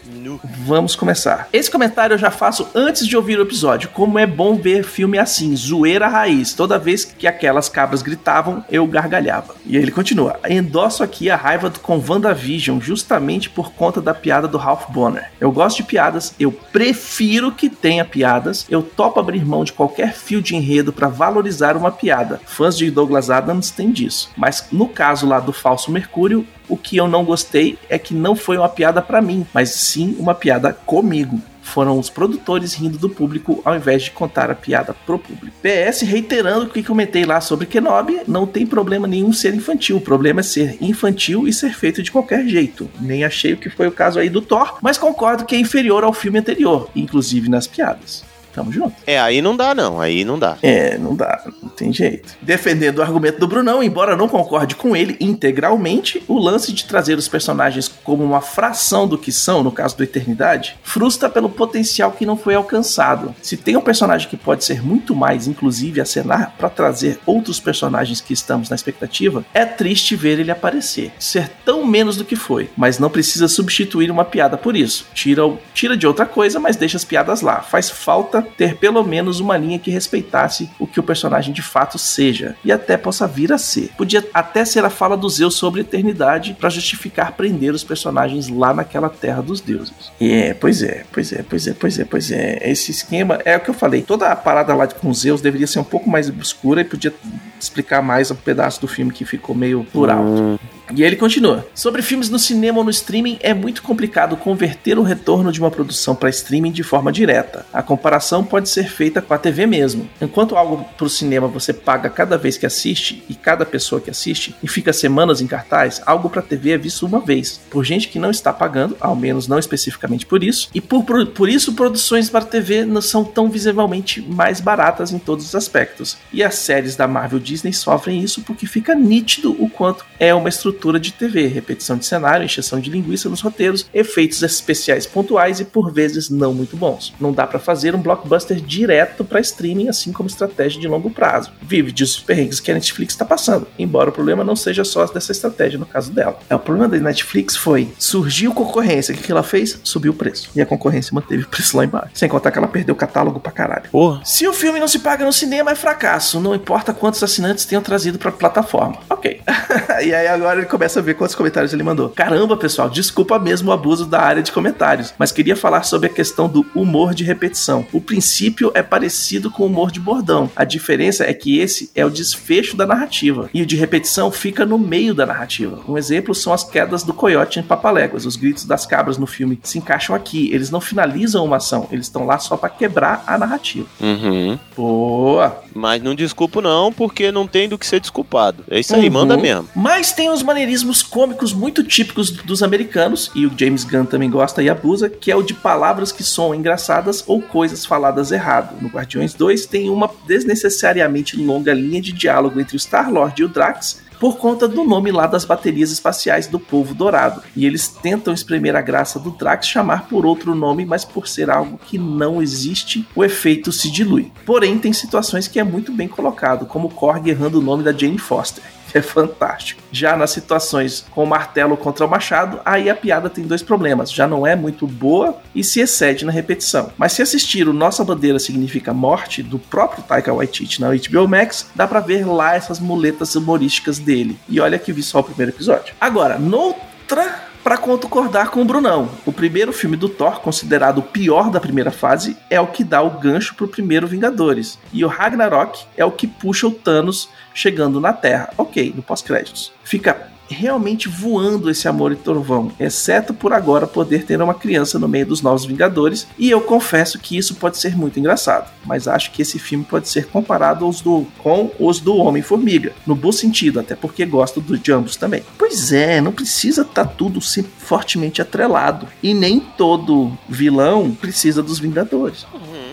Vamos 0.43 0.97
começar. 0.97 1.49
Esse 1.53 1.71
comentário 1.71 2.15
eu 2.15 2.19
já 2.19 2.31
faço 2.31 2.69
antes 2.75 3.07
de 3.07 3.17
ouvir 3.17 3.39
o 3.39 3.43
episódio. 3.43 3.91
Como 3.91 4.19
é 4.19 4.27
bom 4.27 4.57
ver 4.57 4.85
filme 4.85 5.19
assim, 5.19 5.55
zoeira 5.55 6.09
raiz. 6.09 6.55
Toda 6.55 6.79
vez 6.79 7.05
que 7.05 7.27
aquelas 7.27 7.69
cabras 7.69 8.03
gritavam, 8.03 8.65
eu 8.71 8.87
gargalhava. 8.87 9.55
E 9.67 9.77
ele 9.77 9.91
continua. 9.91 10.39
Endosso 10.49 11.03
aqui 11.03 11.29
a 11.31 11.37
raiva 11.37 11.69
do- 11.69 11.81
com 11.81 11.99
WandaVision, 12.07 12.81
justamente 12.81 13.51
por 13.51 13.73
conta 13.73 14.01
da 14.01 14.15
piada 14.15 14.49
do 14.49 14.57
Ralph 14.59 14.89
Bonner. 14.91 15.31
Eu 15.41 15.53
gosto 15.53 15.79
de 15.79 15.83
piadas, 15.85 16.35
eu 16.41 16.51
prefiro 16.53 17.53
que 17.53 17.69
tenha 17.69 18.05
piadas. 18.05 18.67
Eu 18.71 18.83
topo 18.83 19.21
abrir 19.21 19.45
mão 19.45 19.63
de 19.65 19.73
qualquer 19.73 20.15
fio 20.15 20.41
de 20.41 20.57
enredo 20.57 20.93
para 20.93 21.09
valorizar 21.09 21.77
uma 21.77 21.91
piada. 21.91 22.41
Fãs 22.47 22.77
de 22.77 22.91
Douglas 22.91 23.31
Adams 23.31 23.71
têm 23.71 23.91
disso. 23.93 24.31
Mas 24.37 24.67
no 24.73 24.89
caso 24.89 25.27
lá 25.27 25.39
do 25.39 25.53
falso 25.53 25.91
Mercúrio, 25.91 26.47
o 26.71 26.77
que 26.77 26.97
eu 26.97 27.09
não 27.09 27.25
gostei 27.25 27.79
é 27.89 27.99
que 27.99 28.15
não 28.15 28.35
foi 28.35 28.57
uma 28.57 28.69
piada 28.69 29.03
pra 29.03 29.21
mim, 29.21 29.47
mas 29.53 29.71
sim 29.71 30.17
uma 30.19 30.35
piada 30.35 30.73
comigo. 30.73 31.41
Foram 31.63 31.99
os 31.99 32.09
produtores 32.11 32.75
rindo 32.75 32.99
do 32.99 33.09
público 33.09 33.61
ao 33.65 33.77
invés 33.77 34.05
de 34.05 34.11
contar 34.11 34.51
a 34.51 34.55
piada 34.55 34.95
pro 35.07 35.19
público. 35.19 35.55
PS, 35.63 36.01
reiterando 36.01 36.67
o 36.67 36.69
que 36.69 36.83
comentei 36.83 37.25
lá 37.25 37.41
sobre 37.41 37.67
Kenobi, 37.67 38.23
não 38.27 38.47
tem 38.47 38.67
problema 38.67 39.07
nenhum 39.07 39.33
ser 39.33 39.55
infantil. 39.55 39.99
O 39.99 40.01
problema 40.01 40.41
é 40.41 40.43
ser 40.43 40.79
infantil 40.81 41.47
e 41.47 41.53
ser 41.53 41.75
feito 41.75 42.03
de 42.03 42.11
qualquer 42.11 42.47
jeito. 42.49 42.91
Nem 43.01 43.25
achei 43.25 43.53
o 43.53 43.57
que 43.57 43.71
foi 43.71 43.87
o 43.87 43.93
caso 43.93 44.19
aí 44.19 44.29
do 44.29 44.41
Thor, 44.41 44.79
mas 44.83 44.99
concordo 44.99 45.45
que 45.45 45.55
é 45.55 45.61
inferior 45.61 46.03
ao 46.03 46.13
filme 46.13 46.39
anterior, 46.39 46.89
inclusive 46.97 47.49
nas 47.49 47.67
piadas. 47.67 48.25
Tamo 48.53 48.73
junto. 48.73 48.95
É, 49.07 49.19
aí 49.21 49.41
não 49.41 49.57
dá 49.57 49.75
não, 49.75 50.01
aí 50.01 50.25
não 50.25 50.39
dá. 50.39 50.57
É, 50.63 50.99
não 50.99 51.15
dá, 51.15 51.43
não 51.63 51.69
tem 51.69 51.93
jeito. 51.93 52.35
Defendendo 52.43 52.99
o 52.99 53.03
argumento 53.03 53.39
do 53.39 53.47
Brunão, 53.47 53.83
embora 53.83 54.17
não 54.17 54.29
concorde 54.29 54.75
com 54.75 54.97
ele 54.97 55.17
integralmente, 55.21 56.23
o 56.29 56.39
lance 56.39 56.73
de 56.73 56.85
trazer 56.85 57.19
os 57.19 57.29
personagens 57.29 57.89
como 57.89 58.25
uma 58.25 58.41
fração 58.41 59.07
do 59.07 59.19
que 59.19 59.33
são, 59.33 59.63
no 59.63 59.73
caso 59.73 59.97
do 59.97 60.03
Eternidade, 60.03 60.77
frustra 60.83 61.29
pelo 61.29 61.49
potencial 61.49 62.13
que 62.13 62.27
não 62.27 62.37
foi 62.37 62.55
alcançado. 62.55 63.35
Se 63.43 63.57
tem 63.57 63.77
um 63.77 63.81
personagem 63.81 64.29
que 64.29 64.37
pode 64.37 64.65
ser 64.65 64.83
muito 64.83 65.15
mais, 65.15 65.47
inclusive 65.47 66.01
acenar 66.01 66.55
para 66.59 66.69
trazer 66.71 67.19
outros 67.27 67.61
personagens 67.61 68.21
que 68.21 68.33
estamos 68.33 68.69
na 68.69 68.77
expectativa, 68.77 69.45
é 69.55 69.65
triste 69.65 70.15
ver 70.17 70.39
ele 70.39 70.51
aparecer, 70.51 71.13
ser 71.19 71.49
tão 71.65 71.85
menos 71.87 72.17
do 72.17 72.25
que 72.25 72.37
foi, 72.37 72.71
mas 72.77 72.99
não 72.99 73.11
precisa 73.11 73.49
substituir 73.49 74.11
uma 74.11 74.25
piada 74.25 74.57
por 74.57 74.77
isso. 74.77 75.07
Tira, 75.15 75.47
o- 75.47 75.59
tira 75.75 75.97
de 75.97 76.07
outra 76.07 76.27
coisa, 76.27 76.59
mas 76.61 76.77
deixa 76.77 76.97
as 76.97 77.05
piadas 77.05 77.41
lá. 77.41 77.61
Faz 77.63 77.91
falta 77.91 78.40
ter 78.43 78.77
pelo 78.77 79.03
menos 79.03 79.41
uma 79.41 79.57
linha 79.57 79.79
que 79.79 79.91
respeitasse 79.91 80.71
o 80.79 80.87
que 80.87 81.01
o 81.01 81.03
personagem 81.03 81.53
de 81.53 81.63
fato 81.63 81.99
seja 81.99 82.57
e 82.65 82.73
até 82.73 82.97
possa 82.97 83.27
vir 83.27 83.53
a 83.53 83.59
ser. 83.59 83.91
Podia 83.97 84.27
até 84.33 84.65
ser 84.65 84.85
a 84.85 84.91
fala 84.91 85.17
do 85.17 85.29
Zeus 85.29 85.55
sobre 85.55 85.81
a 85.81 85.83
eternidade 85.83 86.57
para 86.59 86.71
justificar 86.71 87.33
prender 87.33 87.73
os 87.73 87.85
personagens 87.85 88.49
lá 88.49 88.73
naquela 88.75 89.09
terra 89.09 89.43
dos 89.43 89.61
deuses. 89.61 90.13
É, 90.21 90.55
pois 90.55 90.83
é, 90.83 91.05
pois 91.13 91.33
é, 91.33 91.43
pois 91.43 91.67
é, 91.67 91.75
pois 91.75 91.99
é, 91.99 92.05
pois 92.05 92.31
é. 92.31 92.71
Esse 92.71 92.91
esquema 92.91 93.39
é 93.45 93.57
o 93.57 93.61
que 93.61 93.71
eu 93.71 93.75
falei. 93.75 94.03
Toda 94.03 94.31
a 94.31 94.37
parada 94.37 94.75
lá 94.75 94.87
com 94.87 95.13
Zeus 95.13 95.41
deveria 95.41 95.67
ser 95.67 95.79
um 95.79 95.85
pouco 95.85 96.09
mais 96.09 96.29
obscura 96.29 96.81
e 96.81 96.85
podia 96.85 97.13
explicar 97.59 98.03
mais 98.03 98.31
um 98.31 98.35
pedaço 98.35 98.81
do 98.81 98.89
filme 98.89 99.13
que 99.13 99.25
ficou 99.25 99.55
meio 99.55 99.85
por 99.93 100.11
alto. 100.11 100.59
E 100.95 101.03
ele 101.03 101.17
continua. 101.17 101.67
Sobre 101.75 102.03
filmes 102.03 102.29
no 102.29 102.39
cinema 102.39 102.79
ou 102.79 102.85
no 102.85 102.91
streaming, 102.91 103.39
é 103.41 103.55
muito 103.55 103.83
complicado 103.83 104.37
converter 104.37 104.99
o 104.99 105.03
retorno 105.03 105.53
de 105.53 105.61
uma 105.61 105.71
produção 105.71 106.15
para 106.15 106.29
streaming 106.31 106.73
de 106.73 106.83
forma 106.83 107.13
direta. 107.13 107.65
A 107.73 107.83
comparação 107.83 108.45
pode 108.45 108.69
ser 108.69 108.91
feita 108.91 109.23
com 109.23 109.33
a 109.33 109.39
TV 109.39 109.67
mesmo. 109.67 110.09
Enquanto 110.21 110.57
algo 110.57 110.85
para 110.97 111.07
o 111.07 111.11
cinema 111.11 111.47
você 111.47 111.73
paga 111.73 112.11
cada 112.11 112.37
vez 112.37 112.57
que 112.57 112.67
assiste 112.67 113.23
e 113.29 113.35
cada 113.35 113.65
pessoa 113.65 114.01
que 114.01 114.11
assiste 114.11 114.55
e 114.63 114.69
fica 114.69 114.93
semanas 114.93 115.41
em 115.41 115.47
cartaz, 115.47 116.03
algo 116.05 116.29
para 116.29 116.43
TV 116.43 116.73
é 116.73 116.79
visto 116.79 117.07
uma 117.07 117.21
vez. 117.21 117.61
Por 117.71 117.85
gente 117.85 118.09
que 118.09 118.19
não 118.19 118.31
está 118.31 118.53
pagando, 118.53 118.97
ao 119.01 119.15
menos 119.15 119.47
não 119.47 119.59
especificamente 119.59 120.27
por 120.27 120.43
isso, 120.43 120.69
e 120.75 120.81
por, 120.81 121.05
por, 121.05 121.27
por 121.27 121.49
isso 121.49 121.75
produções 121.75 122.29
para 122.29 122.45
TV 122.45 122.85
não 122.85 123.01
são 123.01 123.25
tão 123.25 123.49
visivelmente 123.49 124.21
mais 124.21 124.61
baratas 124.61 125.13
em 125.13 125.19
todos 125.19 125.47
os 125.47 125.55
aspectos. 125.55 126.17
E 126.33 126.43
as 126.43 126.55
séries 126.57 126.97
da 126.97 127.07
Marvel 127.07 127.39
Disney 127.39 127.73
sofrem 127.73 128.23
isso 128.23 128.43
porque 128.43 128.67
fica 128.67 128.95
nítido 128.95 129.57
o 129.63 129.69
quanto 129.69 130.05
é 130.19 130.35
uma 130.35 130.49
estrutura 130.49 130.80
de 130.99 131.13
TV, 131.13 131.47
repetição 131.47 131.97
de 131.97 132.07
cenário, 132.07 132.45
encheção 132.45 132.81
de 132.81 132.91
linguiça 132.91 133.29
nos 133.29 133.41
roteiros, 133.41 133.87
efeitos 133.93 134.43
especiais 134.43 135.07
pontuais 135.07 135.61
e 135.61 135.65
por 135.65 135.93
vezes 135.93 136.31
não 136.31 136.55
muito 136.55 136.77
bons. 136.77 137.13
Não 137.21 137.33
dá 137.33 137.47
para 137.47 137.59
fazer 137.59 137.95
um 137.95 138.01
blockbuster 138.01 138.61
direto 138.61 139.25
para 139.25 139.41
streaming 139.41 139.89
assim 139.89 140.13
como 140.13 140.29
estratégia 140.29 140.81
de 140.81 140.89
longo 140.89 141.11
prazo. 141.11 141.53
Vive 141.63 141.93
dos 141.93 142.19
perrengues 142.19 142.61
que 142.61 142.71
a 142.71 142.75
Netflix 142.75 143.15
está 143.15 143.25
passando, 143.25 143.67
embora 143.79 144.11
o 144.11 144.13
problema 144.13 144.43
não 144.43 144.57
seja 144.57 144.85
só 144.85 145.05
dessa 145.07 145.33
estratégia 145.33 145.79
no 145.79 145.87
caso 145.87 146.13
dela. 146.13 146.39
É, 146.49 146.55
o 146.55 146.59
problema 146.59 146.89
da 146.89 146.99
Netflix 146.99 147.57
foi 147.57 147.93
surgiu 147.99 148.53
concorrência, 148.53 149.15
o 149.15 149.19
que, 149.19 149.31
ela 149.31 149.43
fez? 149.43 149.79
Subiu 149.85 150.13
o 150.13 150.15
preço. 150.15 150.51
E 150.55 150.61
a 150.61 150.67
concorrência 150.67 151.15
manteve 151.15 151.43
o 151.43 151.49
preço 151.49 151.77
lá 151.77 151.85
embaixo. 151.85 152.11
Sem 152.15 152.29
contar 152.29 152.51
que 152.51 152.59
ela 152.59 152.69
perdeu 152.69 152.95
o 152.95 152.99
catálogo 152.99 153.41
pra 153.41 153.53
caralho. 153.53 153.91
Porra. 153.91 154.21
Se 154.25 154.47
o 154.47 154.53
filme 154.53 154.81
não 154.81 154.89
se 154.89 154.99
paga 154.99 155.25
no 155.25 155.33
cinema, 155.33 155.71
é 155.71 155.75
fracasso. 155.75 156.41
Não 156.41 156.55
importa 156.55 156.93
quantos 156.93 157.23
assinantes 157.23 157.65
tenham 157.65 157.83
trazido 157.83 158.19
pra 158.19 158.33
plataforma. 158.33 158.99
Ok. 159.09 159.41
e 160.05 160.15
aí 160.15 160.27
agora 160.27 160.65
começa 160.71 161.01
a 161.01 161.03
ver 161.03 161.15
quantos 161.15 161.35
comentários 161.35 161.73
ele 161.73 161.83
mandou. 161.83 162.09
Caramba, 162.11 162.57
pessoal, 162.57 162.89
desculpa 162.89 163.39
mesmo 163.39 163.71
o 163.71 163.73
abuso 163.73 164.07
da 164.07 164.21
área 164.21 164.43
de 164.43 164.53
comentários, 164.53 165.13
mas 165.19 165.33
queria 165.33 165.57
falar 165.57 165.83
sobre 165.83 166.09
a 166.09 166.13
questão 166.13 166.49
do 166.49 166.65
humor 166.75 167.13
de 167.13 167.25
repetição. 167.25 167.87
O 167.93 168.01
princípio 168.01 168.71
é 168.75 168.83
parecido 168.83 169.51
com 169.51 169.65
o 169.65 169.67
humor 169.67 169.91
de 169.91 170.01
bordão. 170.01 170.51
A 170.55 170.65
diferença 170.65 171.25
é 171.25 171.35
que 171.35 171.59
esse 171.59 171.91
é 171.95 172.07
o 172.07 172.11
desfecho 172.11 172.77
da 172.77 172.87
narrativa. 172.87 173.51
E 173.53 173.63
o 173.63 173.67
de 173.67 173.77
repetição 173.77 174.31
fica 174.31 174.65
no 174.65 174.79
meio 174.79 175.15
da 175.15 175.27
narrativa. 175.27 175.81
Um 175.89 175.99
exemplo 175.99 176.35
são 176.35 176.53
as 176.53 176.65
quedas 176.65 177.03
do 177.03 177.13
coiote 177.13 177.59
em 177.59 177.63
Papaléguas. 177.63 178.25
Os 178.25 178.37
gritos 178.37 178.65
das 178.65 178.87
cabras 178.87 179.19
no 179.19 179.27
filme 179.27 179.59
se 179.63 179.79
encaixam 179.79 180.15
aqui. 180.15 180.51
Eles 180.53 180.71
não 180.71 180.81
finalizam 180.81 181.45
uma 181.45 181.57
ação, 181.57 181.89
eles 181.91 182.07
estão 182.07 182.25
lá 182.25 182.39
só 182.39 182.57
pra 182.57 182.69
quebrar 182.69 183.25
a 183.27 183.37
narrativa. 183.37 183.87
Uhum. 184.01 184.59
Boa! 184.77 185.63
Mas 185.75 186.03
não 186.03 186.15
desculpo 186.15 186.61
não, 186.61 186.93
porque 186.93 187.31
não 187.31 187.47
tem 187.47 187.69
do 187.69 187.79
que 187.79 187.87
ser 187.87 188.01
desculpado. 188.01 188.65
É 188.71 188.81
isso 188.81 188.95
aí, 188.95 189.07
Uhum. 189.07 189.13
manda 189.13 189.37
mesmo. 189.37 189.69
Mas 189.75 190.13
tem 190.13 190.31
uns 190.31 190.43
maneirismos 190.43 191.03
cômicos 191.03 191.53
muito 191.53 191.85
típicos 191.85 192.31
dos 192.31 192.63
americanos, 192.63 193.31
e 193.35 193.47
o 193.47 193.53
James 193.57 193.85
Gunn 193.85 194.05
também 194.05 194.29
gosta 194.31 194.63
e 194.63 194.69
abusa, 194.69 195.09
que 195.09 195.31
é 195.31 195.37
o 195.37 195.43
de 195.43 195.55
palavras 195.55 196.11
que 196.13 196.23
soam 196.23 196.55
engraçadas 196.55 197.23
ou 197.27 197.41
coisas 197.41 197.85
faladas 197.87 198.33
errado. 198.33 198.77
No 198.81 198.89
Guardiões 198.89 199.35
2 199.35 199.67
tem 199.67 199.89
uma 199.89 200.11
desnecessariamente 200.27 201.37
longa 201.37 201.73
linha 201.73 202.01
de 202.01 202.13
diálogo 202.13 202.61
entre 202.61 202.77
o 202.77 202.81
Star-Lord 202.81 203.41
e 203.41 203.45
o 203.45 203.49
Drax, 203.49 204.03
por 204.21 204.37
conta 204.37 204.69
do 204.69 204.85
nome 204.85 205.11
lá 205.11 205.27
das 205.27 205.47
baterias 205.47 205.91
espaciais 205.91 206.47
do 206.47 206.61
povo 206.61 206.95
dourado. 206.95 207.43
E 207.57 207.65
eles 207.65 207.89
tentam 207.89 208.35
espremer 208.35 208.77
a 208.77 208.83
graça 208.83 209.19
do 209.19 209.31
Drax 209.31 209.67
chamar 209.67 210.07
por 210.09 210.27
outro 210.27 210.55
nome, 210.55 210.85
mas 210.85 211.07
por 211.07 211.27
ser 211.27 211.51
algo 211.51 211.81
que 211.87 211.97
não 211.97 212.43
existe, 212.43 213.09
o 213.17 213.25
efeito 213.25 213.73
se 213.73 213.91
dilui. 213.91 214.31
Porém, 214.45 214.79
tem 214.79 214.93
situações 214.93 215.49
que 215.49 215.59
é 215.59 215.65
muito 215.65 215.91
bem 215.91 216.07
colocado, 216.07 216.67
como 216.67 216.91
Korg 216.91 217.27
errando 217.29 217.59
o 217.59 217.63
nome 217.63 217.83
da 217.83 217.93
Jane 217.93 218.19
Foster. 218.19 218.63
Que 218.91 218.99
É 219.01 219.03
fantástico. 219.03 219.83
Já 219.91 220.17
nas 220.17 220.31
situações 220.31 221.07
com 221.11 221.25
o 221.25 221.27
martelo 221.27 221.77
contra 221.77 222.05
o 222.05 222.09
machado, 222.09 222.61
aí 222.65 222.91
a 222.91 222.95
piada 222.95 223.31
tem 223.31 223.47
dois 223.47 223.63
problemas. 223.63 224.13
Já 224.13 224.27
não 224.27 224.47
é 224.47 224.55
muito 224.55 224.87
boa 224.87 225.39
e 225.55 225.65
se 225.65 225.81
excede 225.81 226.25
na 226.25 226.33
repetição. 226.33 226.93
Mas 226.99 227.13
se 227.13 227.23
assistir 227.23 227.67
o 227.67 227.73
Nossa 227.73 228.05
Bandeira 228.05 228.39
Significa 228.39 228.93
Morte, 228.93 229.43
do 229.43 229.59
próprio 229.59 230.03
Taika 230.03 230.33
Waititi 230.33 230.81
na 230.81 230.89
HBO 230.91 231.27
Max, 231.27 231.71
dá 231.75 231.87
pra 231.87 232.01
ver 232.01 232.27
lá 232.27 232.55
essas 232.55 232.79
muletas 232.79 233.35
humorísticas 233.35 233.99
dele. 233.99 234.39
E 234.49 234.61
olha 234.61 234.79
que 234.79 234.93
vi 234.93 235.03
só 235.03 235.21
o 235.21 235.25
primeiro 235.25 235.53
episódio. 235.53 235.95
Agora, 236.01 236.39
noutra 236.39 237.50
para 237.63 237.77
concordar 237.77 238.51
com 238.51 238.63
o 238.63 238.65
Brunão. 238.65 239.09
O 239.27 239.33
primeiro 239.33 239.73
filme 239.73 239.97
do 239.97 240.09
Thor, 240.09 240.41
considerado 240.41 240.99
o 240.99 241.03
pior 241.03 241.51
da 241.51 241.61
primeira 241.61 241.91
fase, 241.91 242.37
é 242.49 242.61
o 242.61 242.67
que 242.67 242.83
dá 242.83 243.03
o 243.03 243.19
gancho 243.19 243.55
pro 243.55 243.69
primeiro 243.69 244.07
Vingadores. 244.07 244.79
E 244.93 245.05
o 245.05 245.09
Ragnarok 245.09 245.85
é 245.97 246.05
o 246.05 246.13
que 246.13 246.27
puxa 246.27 246.67
o 246.67 246.73
Thanos 246.73 247.29
chegando 247.55 248.01
na 248.01 248.13
Terra. 248.13 248.51
Ok, 248.57 248.93
no 248.97 249.03
pós-créditos. 249.03 249.73
Fica 249.85 250.29
realmente 250.55 251.09
voando 251.09 251.71
esse 251.71 251.89
amor 251.89 252.13
e 252.13 252.17
trovão, 252.17 252.73
exceto 252.79 253.33
por 253.33 253.53
agora 253.53 253.87
poder 253.87 254.25
ter 254.25 254.41
uma 254.41 254.55
criança 254.55 254.99
no 254.99 255.09
meio 255.09 255.27
dos 255.27 255.43
novos 255.43 255.65
Vingadores, 255.65 256.27
e 256.39 256.51
eu 256.51 256.61
confesso 256.61 257.19
que 257.19 257.37
isso 257.37 257.55
pode 257.55 257.79
ser 257.79 257.97
muito 257.97 258.19
engraçado, 258.19 258.71
mas 258.85 259.07
acho 259.07 259.31
que 259.33 259.43
esse 259.43 259.59
filme 259.59 259.85
pode 259.85 260.09
ser 260.09 260.27
comparado 260.27 260.85
aos 260.85 261.01
do, 261.01 261.27
com 261.39 261.71
os 261.79 262.01
do 262.01 262.17
Homem-Formiga, 262.17 262.93
no 263.07 263.15
bom 263.15 263.33
sentido, 263.33 263.81
até 263.81 263.95
porque 263.95 264.25
gosto 264.27 264.61
do 264.61 264.79
de 264.79 264.93
ambos 264.93 265.17
também. 265.17 265.43
Pois 265.59 265.93
é, 265.93 266.21
não 266.21 266.33
precisa 266.33 266.83
estar 266.83 267.05
tá 267.05 267.13
tudo 267.13 267.41
fortemente 267.79 268.43
atrelado, 268.43 269.07
e 269.23 269.35
nem 269.35 269.61
todo 269.61 270.37
vilão 270.49 271.11
precisa 271.13 271.63
dos 271.63 271.79
Vingadores. 271.79 272.47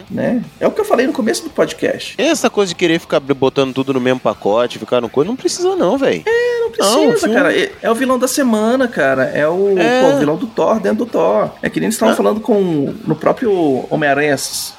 Né? 0.09 0.41
É 0.59 0.65
o 0.67 0.71
que 0.71 0.79
eu 0.79 0.85
falei 0.85 1.05
no 1.05 1.13
começo 1.13 1.43
do 1.43 1.49
podcast. 1.49 2.15
Essa 2.17 2.49
coisa 2.49 2.69
de 2.69 2.75
querer 2.75 2.99
ficar 2.99 3.19
botando 3.19 3.73
tudo 3.73 3.93
no 3.93 3.99
mesmo 3.99 4.19
pacote, 4.19 4.79
ficar 4.79 5.01
no 5.01 5.09
coisa, 5.09 5.29
não 5.29 5.35
precisa 5.35 5.75
não, 5.75 5.97
velho. 5.97 6.23
Não 6.61 6.71
precisa, 6.71 7.27
Não, 7.27 7.33
cara. 7.33 7.57
É, 7.57 7.71
é 7.81 7.91
o 7.91 7.95
vilão 7.95 8.19
da 8.19 8.27
semana, 8.27 8.87
cara. 8.87 9.25
É 9.25 9.47
o, 9.47 9.77
É. 9.77 10.01
pô, 10.01 10.15
o 10.15 10.19
vilão 10.19 10.35
do 10.37 10.47
Thor 10.47 10.79
dentro 10.79 10.99
do 10.99 11.05
Thor. 11.05 11.49
É 11.61 11.69
que 11.69 11.79
nem 11.79 11.87
eles 11.87 11.95
estavam 11.95 12.15
falando 12.15 12.39
com. 12.39 12.93
No 13.05 13.15
próprio 13.15 13.85
Homem-Aranha 13.89 14.35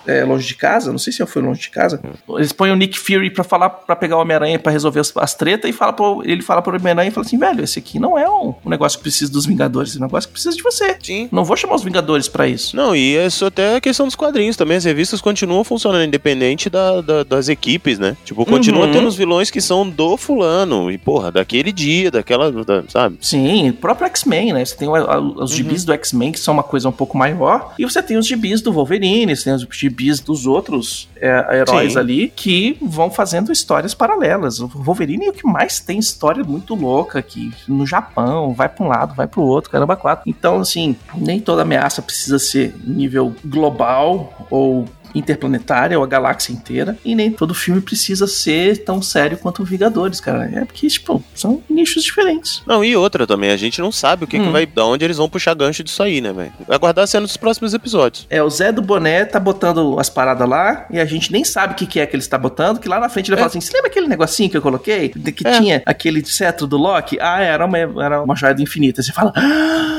é, 0.07 0.25
Longe 0.25 0.47
de 0.47 0.55
Casa. 0.55 0.91
Não 0.91 0.99
sei 0.99 1.13
se 1.13 1.25
foi 1.27 1.43
Longe 1.43 1.61
de 1.61 1.71
Casa. 1.71 2.01
Eles 2.31 2.53
põem 2.53 2.73
o 2.73 2.77
Nick 2.77 2.99
Fury 2.99 3.31
pra 3.31 3.43
falar 3.45 3.71
para 3.71 3.97
pegar 3.97 4.17
o 4.17 4.21
Homem-Aranha 4.21 4.59
pra 4.59 4.71
resolver 4.73 5.01
as, 5.01 5.13
as 5.17 5.35
tretas 5.35 5.69
e 5.71 5.73
fala 5.73 5.93
pro, 5.93 6.23
ele 6.25 6.43
fala 6.43 6.61
pro 6.63 6.77
Homem-Aranha 6.77 7.09
e 7.09 7.13
fala 7.13 7.27
assim: 7.27 7.39
velho, 7.39 7.65
esse 7.65 7.79
aqui 7.79 7.99
não 7.99 8.19
é 8.19 8.29
um, 8.29 8.55
um 8.65 8.71
negócio 8.71 8.99
que 8.99 9.03
precisa 9.03 9.33
dos 9.33 9.47
Vingadores, 9.47 9.95
é 9.95 9.99
um 9.99 10.03
negócio 10.03 10.29
que 10.29 10.33
precisa 10.35 10.55
de 10.55 10.63
você. 10.63 10.97
Sim. 11.03 11.29
Não 11.33 11.45
vou 11.45 11.57
chamar 11.57 11.75
os 11.75 11.83
Vingadores 11.83 12.29
pra 12.29 12.47
isso. 12.47 12.77
Não, 12.77 12.95
e 12.95 13.17
isso 13.17 13.47
até 13.47 13.77
é 13.77 13.81
questão 13.81 14.07
dos 14.07 14.15
quadrinhos 14.15 14.57
também. 14.57 14.77
As 14.77 14.85
revistas 14.85 15.18
continuam 15.21 15.65
funcionando 15.65 16.05
independente 16.05 16.69
da- 16.71 17.01
da- 17.01 17.23
das 17.25 17.49
equipes, 17.49 17.99
né? 17.99 18.17
Tipo, 18.25 18.45
continua 18.47 18.87
Uhum. 18.87 18.93
tendo 18.93 19.07
os 19.09 19.17
vilões 19.17 19.51
que 19.51 19.61
são 19.61 19.89
do 19.89 20.17
fulano. 20.17 20.91
E, 20.91 20.99
porra, 20.99 21.31
daquele 21.33 21.73
dia, 21.73 22.11
daquela. 22.11 22.51
da- 22.53 22.85
sabe? 22.89 23.19
Sim, 23.21 23.71
o 23.71 23.73
próprio 23.75 24.07
X-Men, 24.07 24.53
né? 24.53 24.65
Você 24.65 24.77
tem 24.77 24.89
o- 24.89 25.43
os 25.43 25.51
gibis 25.51 25.85
do 25.85 25.93
X-Men, 25.93 26.33
que 26.33 26.41
são 26.41 26.55
uma 26.55 26.63
coisa 26.63 26.89
um 26.89 26.93
pouco 26.93 27.17
maior, 27.17 27.75
e 27.79 27.85
você 27.85 28.03
tem 28.03 28.17
os 28.17 28.27
gibis 28.27 28.61
do 28.61 28.73
Wolverine, 28.73 29.35
você 29.35 29.45
tem 29.45 29.55
os 29.55 29.67
gibis 29.71 30.21
dos 30.21 30.47
outros 30.47 31.09
é, 31.21 31.59
heróis 31.61 31.95
Sim. 31.95 31.99
ali, 31.99 32.33
que 32.35 32.77
vão 32.81 33.11
fazendo 33.11 33.51
histórias 33.53 33.93
paralelas. 33.95 34.61
O 34.61 34.69
Wolverine 34.69 35.27
é 35.27 35.31
o 35.31 35.33
que 35.33 35.47
mais 35.47 35.81
tem 35.81 35.99
história 35.99 36.45
muito 36.45 36.75
louca, 36.75 37.21
que 37.21 37.51
no 37.67 37.85
Japão, 37.87 38.53
vai 38.55 38.69
pra 38.69 38.85
um 38.85 38.89
lado, 38.89 39.15
vai 39.15 39.27
pro 39.27 39.43
outro, 39.43 39.71
caramba, 39.71 39.97
quatro. 39.97 40.23
Então, 40.29 40.61
assim, 40.61 40.95
nem 41.17 41.41
toda 41.41 41.63
ameaça 41.63 42.01
precisa 42.01 42.39
ser 42.39 42.75
nível 42.87 43.35
global 43.45 44.47
ou 44.51 44.85
interplanetária 45.15 45.99
ou 45.99 46.05
a 46.05 46.07
galáxia 46.07 46.53
inteira, 46.53 46.97
e 47.05 47.15
nem 47.15 47.31
todo 47.31 47.55
filme 47.55 47.81
precisa 47.81 48.27
ser 48.27 48.79
tão 48.85 49.01
sério 49.03 49.39
quanto 49.39 49.63
o 49.63 49.65
Vingadores, 49.65 50.21
cara. 50.21 50.51
É 50.55 50.65
porque, 50.65 50.87
tipo, 50.89 51.23
são 51.35 51.63
nichos 51.69 52.03
diferentes. 52.03 52.63
Não, 52.67 52.85
e 52.85 52.97
outra 52.97 53.27
também, 53.27 53.51
a 53.51 53.57
gente 53.57 53.81
não 53.81 53.93
sabe 53.93 54.25
o 54.25 54.27
que, 54.27 54.39
que 54.39 54.45
Hum. 54.47 54.53
vai. 54.53 54.67
Da 54.67 54.85
onde 54.85 55.05
eles 55.05 55.17
vão 55.17 55.29
puxar 55.29 55.55
gancho 55.55 55.83
disso 55.85 56.03
aí, 56.03 56.21
né, 56.21 56.33
velho? 56.33 56.53
Vai 56.67 56.77
aguardar 56.77 57.07
sendo 57.07 57.25
dos 57.27 57.37
próximos 57.37 57.75
episódios. 57.75 58.27
É, 58.31 58.43
o 58.43 58.49
Zé 58.51 58.71
do 58.73 58.83
Boné 58.83 59.25
tá 59.25 59.39
botando 59.41 59.99
as 59.99 60.09
paradas 60.09 60.49
lá 60.49 60.87
e 60.91 60.99
a 60.99 61.05
gente 61.05 61.33
nem 61.33 61.45
sabe 61.45 61.73
o 61.73 61.77
que, 61.77 61.87
que 61.87 62.01
é 62.01 62.07
que 62.07 62.15
ele 62.15 62.23
está 62.23 62.39
botando, 62.39 62.79
que 62.81 62.89
lá 62.89 62.99
na 63.01 63.09
frente 63.09 63.29
ele 63.29 63.35
É. 63.37 63.39
fala 63.39 63.49
assim: 63.49 63.61
você 63.61 63.73
lembra 63.73 63.91
aquele 63.91 64.07
negocinho 64.09 64.49
que 64.51 64.57
eu 64.57 64.63
coloquei? 64.63 65.09
Que 65.09 65.47
É. 65.47 65.59
tinha 65.61 65.83
aquele 65.87 66.25
cetro 66.25 66.67
do 66.67 66.77
Loki? 66.77 67.19
Ah, 67.21 67.41
era 67.41 67.65
uma, 67.65 67.79
era 67.79 68.23
uma 68.23 68.35
joia 68.37 68.55
do 68.55 68.63
infinito. 68.63 69.01
Aí 69.01 69.05
você 69.05 69.13
fala: 69.13 69.33
ah, 69.37 69.98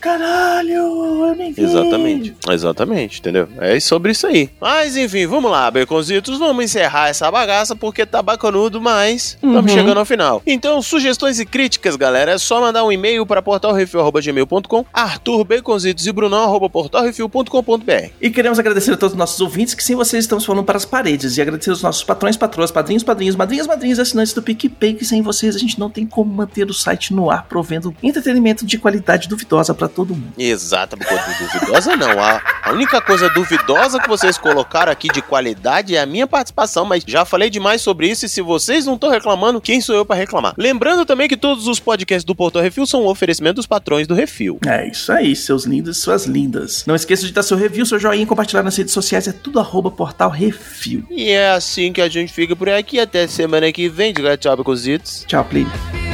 caralho, 0.00 0.72
eu 0.72 1.34
nem 1.36 1.52
vi. 1.52 1.62
Exatamente. 1.62 2.34
Exatamente, 2.50 3.20
entendeu? 3.20 3.48
É 3.60 3.78
sobre 3.80 4.12
isso 4.12 4.26
aí. 4.26 4.50
Mas 4.60 4.96
enfim, 4.96 5.26
vamos 5.26 5.50
lá, 5.50 5.70
Baconzitos. 5.70 6.38
Vamos 6.38 6.64
encerrar 6.64 7.08
essa 7.08 7.30
bagaça 7.30 7.74
porque 7.76 8.04
tá 8.06 8.22
bacanudo, 8.22 8.80
mas 8.80 9.34
estamos 9.34 9.56
Uhum. 9.58 9.68
chegando 9.78 9.98
ao 9.98 10.04
final. 10.04 10.42
Então, 10.46 10.80
sugestões 10.82 11.38
e 11.40 11.46
críticas, 11.46 11.96
galera, 11.96 12.32
é 12.32 12.38
só 12.38 12.60
mandar 12.60 12.84
um 12.84 12.92
e-mail 12.92 13.24
para 13.26 13.42
portalrefil.gmail.com, 13.42 14.84
Arthur 14.92 15.44
Baconzitos 15.44 16.06
e 16.06 16.12
Brunão, 16.12 16.42
arroba 16.44 16.68
portalrefil.com.br. 16.70 18.10
E 18.20 18.30
queremos 18.30 18.58
agradecer 18.58 18.92
a 18.92 18.96
todos 18.96 19.12
os 19.14 19.18
nossos 19.18 19.40
ouvintes, 19.40 19.74
que 19.74 19.82
sem 19.84 19.96
vocês 19.96 20.24
estamos 20.24 20.44
falando 20.44 20.64
para 20.64 20.76
as 20.76 20.84
paredes. 20.84 21.36
E 21.36 21.42
agradecer 21.42 21.70
aos 21.70 21.82
nossos 21.82 22.04
patrões, 22.04 22.36
patroas, 22.36 22.70
padrinhos, 22.70 23.02
padrinhos, 23.02 23.36
madrinhas, 23.36 23.66
madrinhas, 23.66 23.98
assinantes 23.98 24.32
do 24.32 24.42
PicPay, 24.42 24.94
que 24.94 25.04
sem 25.04 25.22
vocês 25.22 25.56
a 25.56 25.58
gente 25.58 25.78
não 25.78 25.90
tem 25.90 26.06
como 26.06 26.32
manter 26.32 26.68
o 26.68 26.74
site 26.74 27.12
no 27.14 27.30
ar, 27.30 27.46
provendo 27.48 27.94
entretenimento 28.02 28.64
de 28.64 28.78
qualidade 28.78 29.28
duvidosa 29.28 29.74
para 29.74 29.87
todo 29.88 30.14
mundo. 30.14 30.32
Exato, 30.38 30.96
coisa 30.96 31.24
duvidosa 31.38 31.96
não. 31.96 32.20
A, 32.20 32.42
a 32.64 32.72
única 32.72 33.00
coisa 33.00 33.28
duvidosa 33.30 34.00
que 34.00 34.08
vocês 34.08 34.38
colocaram 34.38 34.92
aqui 34.92 35.08
de 35.08 35.22
qualidade 35.22 35.96
é 35.96 36.00
a 36.00 36.06
minha 36.06 36.26
participação, 36.26 36.84
mas 36.84 37.02
já 37.06 37.24
falei 37.24 37.50
demais 37.50 37.80
sobre 37.80 38.08
isso 38.08 38.26
e 38.26 38.28
se 38.28 38.40
vocês 38.40 38.86
não 38.86 38.94
estão 38.94 39.10
reclamando, 39.10 39.60
quem 39.60 39.80
sou 39.80 39.94
eu 39.94 40.04
para 40.04 40.16
reclamar? 40.16 40.54
Lembrando 40.56 41.04
também 41.04 41.28
que 41.28 41.36
todos 41.36 41.66
os 41.66 41.80
podcasts 41.80 42.24
do 42.24 42.34
Portal 42.34 42.62
Refil 42.62 42.86
são 42.86 43.02
um 43.02 43.06
oferecimento 43.06 43.56
dos 43.56 43.66
patrões 43.66 44.06
do 44.06 44.14
Refil. 44.14 44.58
É 44.66 44.88
isso 44.88 45.12
aí, 45.12 45.34
seus 45.34 45.64
lindos 45.64 45.96
e 45.96 46.00
suas 46.00 46.26
lindas. 46.26 46.84
Não 46.86 46.94
esqueça 46.94 47.26
de 47.26 47.32
dar 47.32 47.42
seu 47.42 47.56
review, 47.56 47.86
seu 47.86 47.98
joinha 47.98 48.22
e 48.22 48.26
compartilhar 48.26 48.62
nas 48.62 48.76
redes 48.76 48.92
sociais. 48.92 49.26
É 49.28 49.32
tudo 49.32 49.58
arroba 49.58 49.90
portal 49.90 50.30
refil. 50.30 51.04
E 51.10 51.30
é 51.30 51.50
assim 51.50 51.92
que 51.92 52.00
a 52.00 52.08
gente 52.08 52.32
fica 52.32 52.54
por 52.54 52.68
aqui. 52.68 52.98
Até 53.00 53.26
semana 53.26 53.70
que 53.72 53.88
vem. 53.88 54.12
Diga 54.12 54.36
tchau, 54.36 54.56
Becositos. 54.56 55.24
Tchau, 55.26 55.44
Plínio. 55.44 56.07